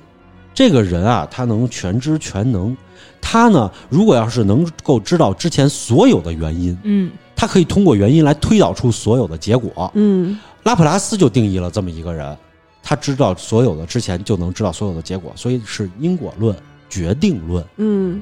[0.55, 2.75] 这个人啊，他能全知全能。
[3.21, 9.91] 他呢，如果要是能够知道之前所有的原因，嗯他可以通过原因来推导出所有的结果。
[9.95, 12.37] 嗯拉普拉斯就定义了这么一个人，
[12.81, 16.55] 他知道所有的之前就能知道所有的结果，所以是因果论、
[16.89, 18.21] 决定论，嗯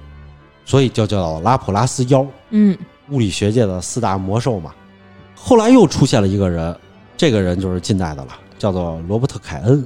[0.66, 2.26] 所以就叫拉普拉斯妖。
[2.50, 2.76] 嗯
[3.10, 4.74] 物理学界的四大魔兽嘛。
[5.36, 6.76] 后来又出现了一个人，
[7.18, 9.86] 这个人就是近代的了，叫做罗伯特·凯恩。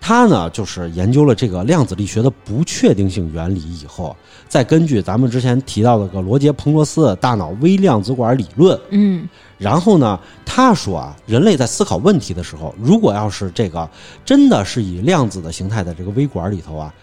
[0.00, 4.14] 他呢，就是研究了这个量子力学的不确定性原理以后，
[4.48, 9.28] 再根据咱们之前提到的个罗杰·彭罗斯的大脑微量子管理论，嗯
[9.58, 13.88] 然后呢，他说啊，人类在思考问题的时候，如果要是这个
[14.24, 16.94] 真的是以量子的形态在这个微管里头啊，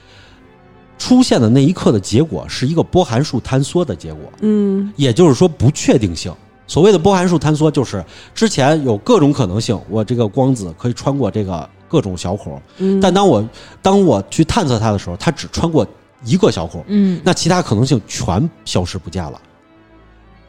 [0.98, 4.32] 出现的那一刻的结果是一个波函数坍缩的结果。
[4.42, 6.34] 嗯也就是说不确定性。
[6.68, 13.48] 所谓的波函数坍缩，就是之前有各种可能性，我这个光子可以穿过这个各种小孔，嗯，但当我
[13.80, 15.86] 当我去探测它的时候，它只穿过
[16.26, 19.40] 一个小孔，嗯那其他可能性全消失不见了。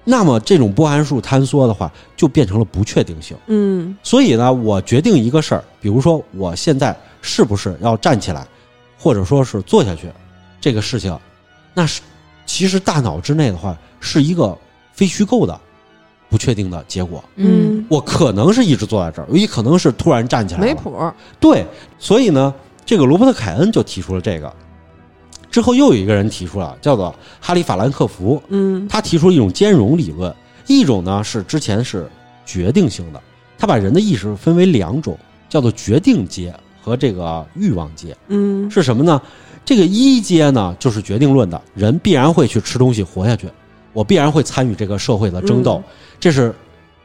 [0.05, 3.37] 那么这种波函数坍缩的话，就变成了不确定性。
[3.49, 8.47] 嗯所以呢，我决定一个事儿，比如说我现在是不是要站起来，
[8.99, 10.11] 或者说是坐下去，
[10.63, 11.15] 这个事情，
[11.75, 12.01] 那是
[12.47, 14.57] 其实大脑之内的话是一个
[14.95, 15.61] 非虚构的、
[16.35, 17.22] 不确定的结果。
[17.37, 17.87] 嗯。
[17.89, 20.66] 我可能是一直坐在这儿，也可能是突然站起来了。
[20.66, 20.93] 没谱，
[21.39, 21.64] 对，
[21.97, 22.53] 所以呢，
[22.85, 24.53] 这个罗伯特·凯恩就提出了这个。
[25.49, 28.89] 之后又有一个人提出了，叫做哈利·法兰克福，嗯。
[28.89, 30.35] 他提出了一种兼容理论，
[30.66, 32.11] 一种呢是之前是
[32.45, 33.22] 决定性的，
[33.57, 35.16] 他把人的意识分为两种，
[35.49, 38.68] 叫做决定阶和这个欲望阶，嗯。
[38.68, 39.22] 是什么呢？
[39.64, 43.49] 这个一阶呢就是决定论的，人必然会去吃东西活下去，
[43.95, 45.83] 我必然会参与这个社会的争斗，
[46.21, 46.55] 这是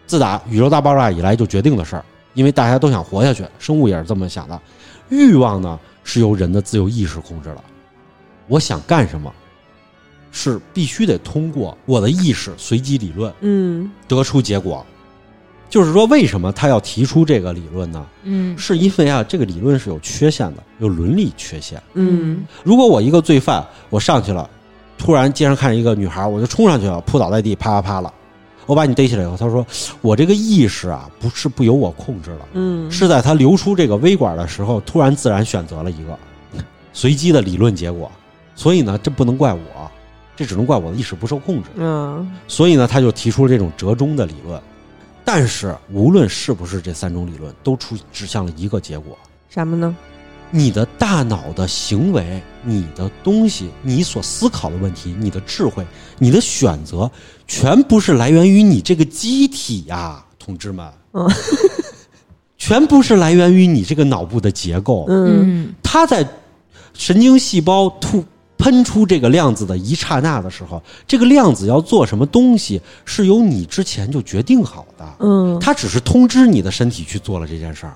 [0.06, 4.60] 自打宇宙大爆炸以来就决定的事儿，因为大家都想活下去，生物也是这么想的。
[5.08, 7.64] 欲望呢是由人的自由意识控制的，
[8.48, 9.32] 我想干什么，
[10.32, 14.86] 是必须得通过我的意识随机理论嗯得出结果。
[15.70, 18.04] 就是说，为什么他要提出这个理论呢？
[18.24, 21.80] 嗯是因为啊，这个理论是有缺陷的，有伦理缺陷。
[21.94, 24.50] 嗯如果我一个罪犯，我上去了，
[25.00, 28.14] 突然街上看见一个女孩，我就冲上去了，扑倒在地，啪啪啪了。
[28.68, 29.66] 我把你逮起来以后，他说
[30.02, 36.16] ：“我这个意识啊，不是不由我控制了，嗯是在他流出这个微管的时候，突然自然选择了一个
[36.93, 38.12] 随机的理论结果。
[38.54, 39.89] 所以呢，这不能怪我，
[40.36, 41.70] 这只能怪我的意识不受控制。
[41.78, 44.62] 嗯所以呢，他就提出了这种折中的理论。
[45.26, 49.18] 但是，无论是不是这三种理论，都出指向了一个结果：
[49.50, 49.95] 什么呢？
[50.52, 55.86] 你的大脑的行为、你的东西、你所思考的问题、你的智慧、
[56.18, 57.10] 你的选择，
[57.47, 60.88] 全不是来源于你这个机体呀、同志们。
[61.14, 61.28] 嗯
[62.62, 65.06] 全不是来源于你这个脑部的结构。
[65.08, 66.28] 嗯嗯它在
[66.93, 68.22] 神经细胞突
[68.58, 75.06] 喷出这个量子的一刹那的时候，这个量子要做什么东西，是由你之前就决定好的。
[75.20, 77.95] 嗯它只是通知你的身体去做了这件事儿，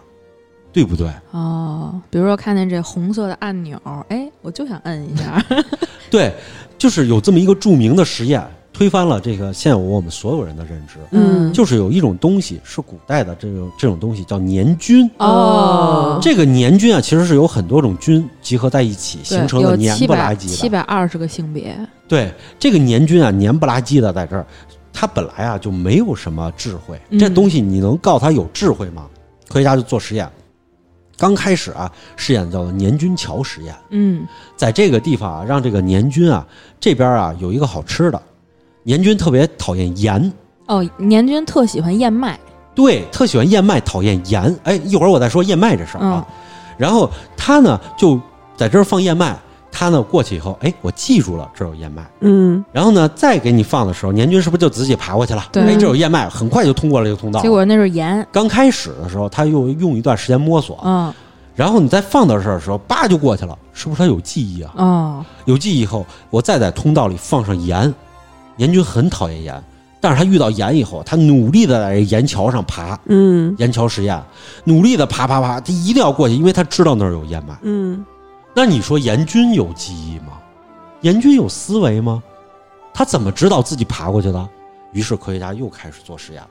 [0.74, 1.08] 对不对？
[1.32, 5.46] 哦，比如说看见这红色的按钮，哎，我就想摁一下。
[6.10, 6.34] 对，
[6.80, 8.44] 就是有这么一个著名的实验，
[8.74, 10.98] 推翻了这个现有我们所有人的认知。
[11.12, 20.56] 嗯就是有一种东西是古代的这种这种东西叫年菌，哦，这个年菌啊其实是有很多种菌集合在一起形成的有黏不拉几的。
[20.56, 21.78] 七百二十个性别。
[22.08, 24.44] 对，这个年菌啊，黏不拉几的在这儿，
[24.92, 27.00] 它本来啊就没有什么智慧。
[27.12, 29.06] 嗯这东西你能告它有智慧吗？
[29.48, 30.28] 科学家就做实验，
[31.18, 36.46] 刚开始啊，试验叫做年菌桥实验，嗯在这个地方啊，让这个年菌啊
[36.80, 38.22] 这边啊有一个好吃的，
[38.84, 40.34] 年菌特别讨厌盐。
[40.68, 42.40] 哦，年菌特喜欢燕麦。
[42.76, 44.60] 对，特喜欢燕麦，讨厌盐。
[44.64, 46.26] 哎，一会儿我再说燕麦这事儿啊。
[46.28, 46.34] 嗯
[46.76, 47.08] 然后
[47.38, 48.20] 他呢就
[48.58, 49.38] 在这儿放燕麦，
[49.74, 52.08] 他呢过去以后，哎，我记住了这儿有燕麦。
[52.22, 55.44] 嗯然后呢，再给你放的时候，年菌是不是就自己爬过去了？
[55.52, 57.42] 对哎，这有燕麦，很快就通过了这个通道。
[57.42, 58.26] 结果那是盐。
[58.32, 61.12] 刚开始的时候，他又用一段时间摸索，嗯
[61.56, 64.74] 然后你再放到这儿的时候，叭就过去了，是不是他有记忆啊？
[64.76, 67.94] 哦，有记忆以后，我再在通道里放上盐，
[68.56, 69.64] 年菌很讨厌盐，
[70.02, 74.20] 但是他遇到盐以后，他努力的在盐桥上爬，嗯盐桥实验，
[74.64, 77.56] 努力的爬爬爬，他一定要过去，因为他知道那儿有燕麦。
[77.62, 78.04] 嗯
[78.56, 80.40] 那你说严军有记忆吗？
[81.02, 82.22] 严军有思维吗？
[82.94, 84.50] 他怎么知道自己爬过去的？
[84.92, 86.50] 于是科学家又开始做实验了，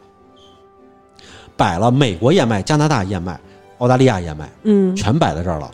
[1.57, 3.39] 摆了美国燕麦、加拿大燕麦，
[3.79, 5.71] 澳大利亚燕麦，嗯全摆在这儿了，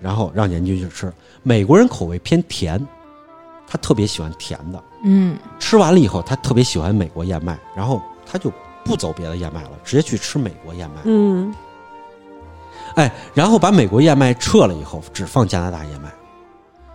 [0.00, 1.10] 然后让严军去吃。
[1.42, 2.86] 美国人口味偏甜，
[3.66, 4.84] 他特别喜欢甜的。
[5.02, 8.52] 嗯吃完了以后，他特别喜欢美国燕麦，然后他就
[8.84, 11.00] 不走别的燕麦了，直接去吃美国燕麦。
[11.04, 11.54] 嗯
[12.94, 16.10] 哎，然后把美国燕麦撤了以后，只放加拿大燕麦。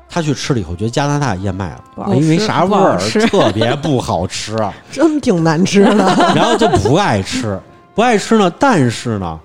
[0.08, 1.78] 他去吃了以后，觉得加拿大燕麦
[2.08, 5.96] 没没啥味儿，特别不好吃，啊 真挺难吃的。
[6.36, 7.60] 然后就不爱吃，
[7.94, 8.50] 不爱吃呢。
[8.60, 9.40] 但是呢，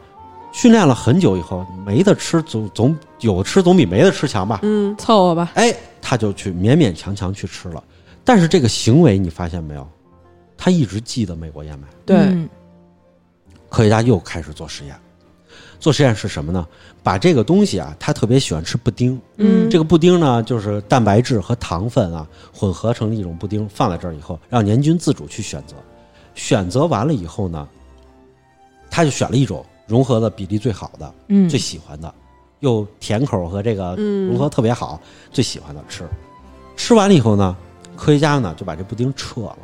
[0.52, 4.60] 训练了很久以后，没得吃总总有的吃总比没得吃强吧？
[4.62, 5.50] 嗯凑合吧。
[5.54, 7.82] 哎，他就去勉勉强强去吃了。
[8.22, 9.88] 但是这个行为你发现没有？
[10.56, 11.88] 他一直记得美国燕麦。
[12.04, 12.48] 对，嗯
[13.70, 14.94] 科学家又开始做实验，
[15.80, 16.64] 做实验是什么呢？
[17.02, 19.20] 把这个东西啊，他特别喜欢吃布丁。
[19.38, 25.74] 嗯这个布丁呢，就是蛋白质和糖分啊混合成的一种布丁，放在这儿以后，让年均自主去选择。
[26.34, 27.66] 选择完了以后呢，
[28.90, 32.14] 他就选了一种融合的比例最好的、嗯，最喜欢的，
[32.60, 35.00] 又甜口和这个嗯融合特别好，
[35.32, 36.04] 最喜欢的吃。
[36.76, 37.56] 吃完了以后呢，
[37.96, 39.58] 科学家呢就把这布丁撤了，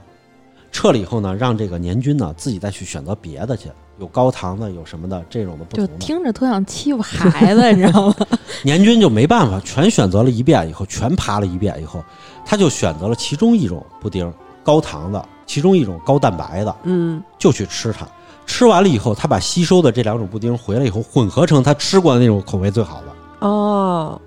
[0.73, 6.05] 撤了以后呢，让这个年均呢自己再去选择别的去，有高糖的，有什么的这种的不就同的。
[6.05, 8.15] 听着特像欺负孩子，你知道吗？
[8.63, 12.05] 年均就没办法，全选择了一遍以后，全爬了一遍以后，
[12.45, 14.33] 他就选择了其中一种布丁，
[14.63, 18.07] 高糖的，其中一种高蛋白的，嗯就去吃它。
[18.47, 23.47] 吃完了以后，他把吸收的这两种布丁回来以后，混合成他吃过的那种口味最好的。
[23.47, 24.21] 哦，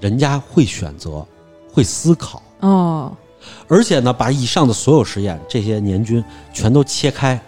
[0.00, 1.26] 人家会选择，
[1.70, 3.12] 会思考，哦，
[3.68, 7.38] 而且呢，把以上的所有实验，这些年均全都切开，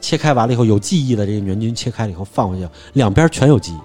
[0.00, 3.78] 切开完了以后，有记忆的这个年菌切开了以后放回去，两边全有记忆。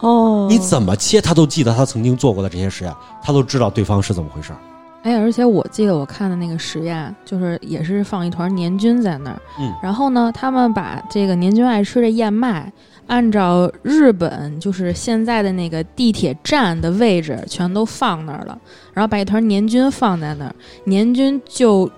[0.00, 4.58] 哦，你怎么切，他都记得他曾经做过的这些实验，他都知道对方是怎么回事儿。
[5.02, 12.70] 哎，而且我记得我看的那个实验，就是也是放一团年菌在那儿，嗯然后呢，他们把这个年菌爱吃的燕麦，
[13.06, 18.58] 按照日本就是现在的那个地铁站的位置全都放那儿了，
[18.92, 20.54] 然后把一团年菌放在那儿，
[20.84, 21.90] 年菌就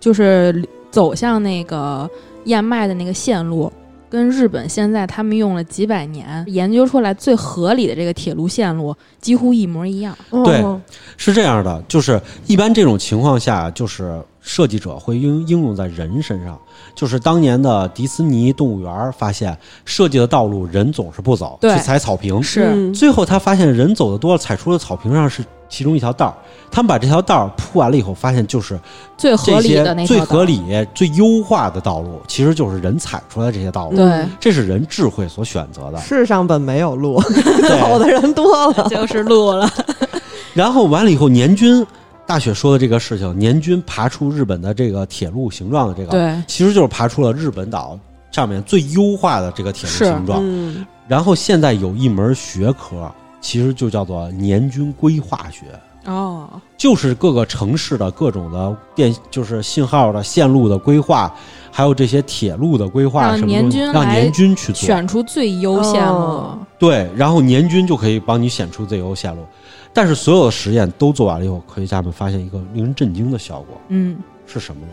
[0.00, 2.10] 就是走向那个
[2.46, 3.70] 燕麦的那个线路。
[4.08, 10.16] 跟日本现在他们用了几百年研究出来最合理的这个铁路线路几乎一模一样。
[10.30, 10.80] 对哦
[11.16, 16.56] 是这样的，就是一般这种情况下，就是设计者会应应用在人身上。
[16.94, 22.40] 就是当年的迪士尼动物园发现，设计的道路人总是不走，对去踩草坪。
[22.40, 26.34] 是，嗯最后他发现人走的多了，踩出的草坪上是其中一条道儿。
[26.70, 28.78] 他们把这条道儿铺完了以后，发现就是
[29.16, 33.96] 最合这理的那条道最合理、最优化的道路，其实就是人踩出来的这些道路。
[33.96, 35.98] 对，这是人智慧所选择的。
[36.00, 38.86] 世上本没有路，对 走的人多了。
[38.90, 39.68] 就是路了。
[40.52, 41.86] 然后完了以后，年均
[42.26, 47.98] 大雪说的这个事情，年均爬出日本的这个铁路形状的这个，对，其实就是爬出了日本岛
[48.32, 50.40] 上面最优化的这个铁路是形状。
[50.42, 53.08] 嗯然后现在有一门学科，
[53.46, 55.66] 其实就叫做年均规划学。
[56.06, 61.32] 哦，就是各个城市的各种的电，就是信号的线路的规划，
[61.70, 63.52] 还有这些铁路的规划什么
[63.92, 64.82] 让年均去做。
[64.82, 66.18] 选出最优线路。
[66.18, 69.44] 哦对，然后年均就可以帮你选出最优线路。
[69.92, 74.92] 但是所有的实验都做完了以后，科学家们发现一个令人震惊的效果嗯，是什么呢？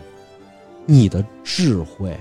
[0.86, 2.16] 你的智慧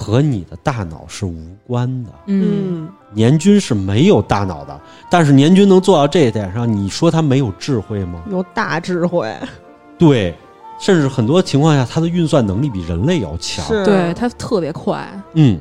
[0.00, 2.10] 和你的大脑是无关的。
[2.24, 4.80] 嗯，嗯年均是没有大脑的，
[5.10, 8.22] 但是年均能做到这一点上，你说他没有智慧吗？
[8.30, 9.30] 有大智慧，
[9.98, 10.34] 对，
[10.78, 13.62] 甚至很多情况下，它的运算能力比人类要强。
[13.66, 15.06] 是对，它特别快。
[15.34, 15.60] 嗯，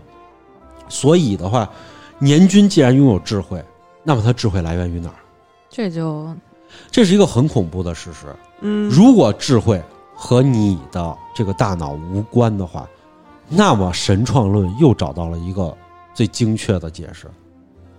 [0.88, 1.70] 所以的话，
[2.18, 3.62] 年均既然拥有智慧，
[4.04, 5.20] 那么它智慧来源于哪儿？
[5.70, 6.34] 这就
[6.90, 8.28] 这是一个很恐怖的事实。
[8.62, 9.84] 嗯，如果智慧
[10.16, 12.88] 和你的这个大脑无关的话，
[13.50, 15.76] 那么神创论又找到了一个
[16.14, 17.28] 最精确的解释：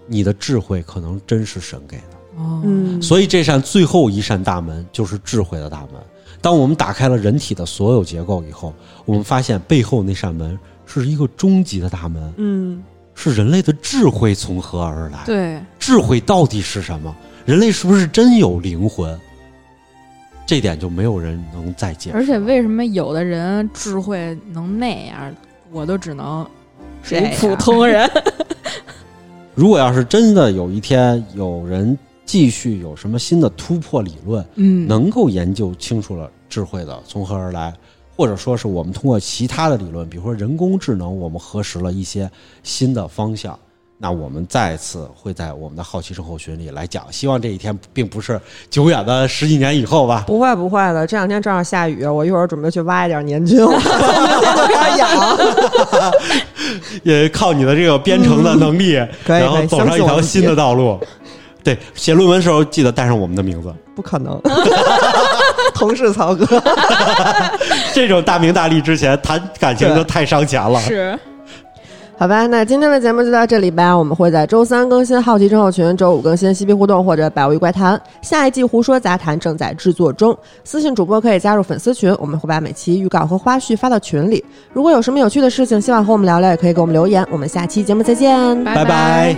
[0.07, 2.03] 你的智慧可能真是神给的。
[2.37, 6.01] 哦，嗯，所以这扇最后一扇大门就是智慧的大门。
[6.41, 8.73] 当我们打开了人体的所有结构以后，
[9.05, 12.83] 我们发现背后那扇门是一个终极的大门，嗯
[13.15, 15.25] 是人类的智慧从何而来？
[15.27, 17.15] 对，智慧到底是什么？
[17.45, 19.19] 人类是不是真有灵魂？
[20.51, 22.17] 这点就没有人能再解释。
[22.17, 25.33] 而且为什么有的人智慧能那样，
[25.71, 26.45] 我都只能
[27.05, 28.11] 是一这样普通人？
[29.55, 37.73] 如果要是真的有一天有人继续有什么新的突破理论，嗯，能够研究清楚了智慧的从何而来，
[38.17, 42.29] 或者说是我们通过其他的理论，比如说人工智能，我们核实了一些
[42.65, 43.57] 新的方向，
[44.03, 47.05] 那我们再次会在我们的好奇生活群里来讲。
[47.11, 48.41] 希望这一天并不是
[48.71, 50.25] 久远的十几年以后吧。
[50.27, 55.11] 不会不会的，这两天正好下雨，我一会儿准备去挖一点年菌，我明天就开始养。
[57.05, 60.99] 也靠你的这个编程的能力， 可以然后走上一条新的道路。
[61.63, 64.41] 对，写论文的时候记得带上我们的名字，不可能，
[65.77, 66.47] 同事曹哥。
[67.93, 70.81] 这种大名大利之前谈感情就太伤钱了。
[70.81, 71.19] 是，
[72.21, 73.97] 好吧，那今天的节目就到这里吧。
[73.97, 77.97] 我们会在周三更新《好奇症候群》，周五更新《嬉皮互动》或者《百物语怪谈》。
[78.21, 84.45] 下一季《胡说杂谈》正在制作中，私信主播可以加入粉丝群，我们会把每期预告和花絮发到群里。
[84.75, 87.27] 如果有什么有趣的事情，希望和我们聊聊，也可以给我们留言。
[87.31, 89.35] 我们下期节目再见，拜拜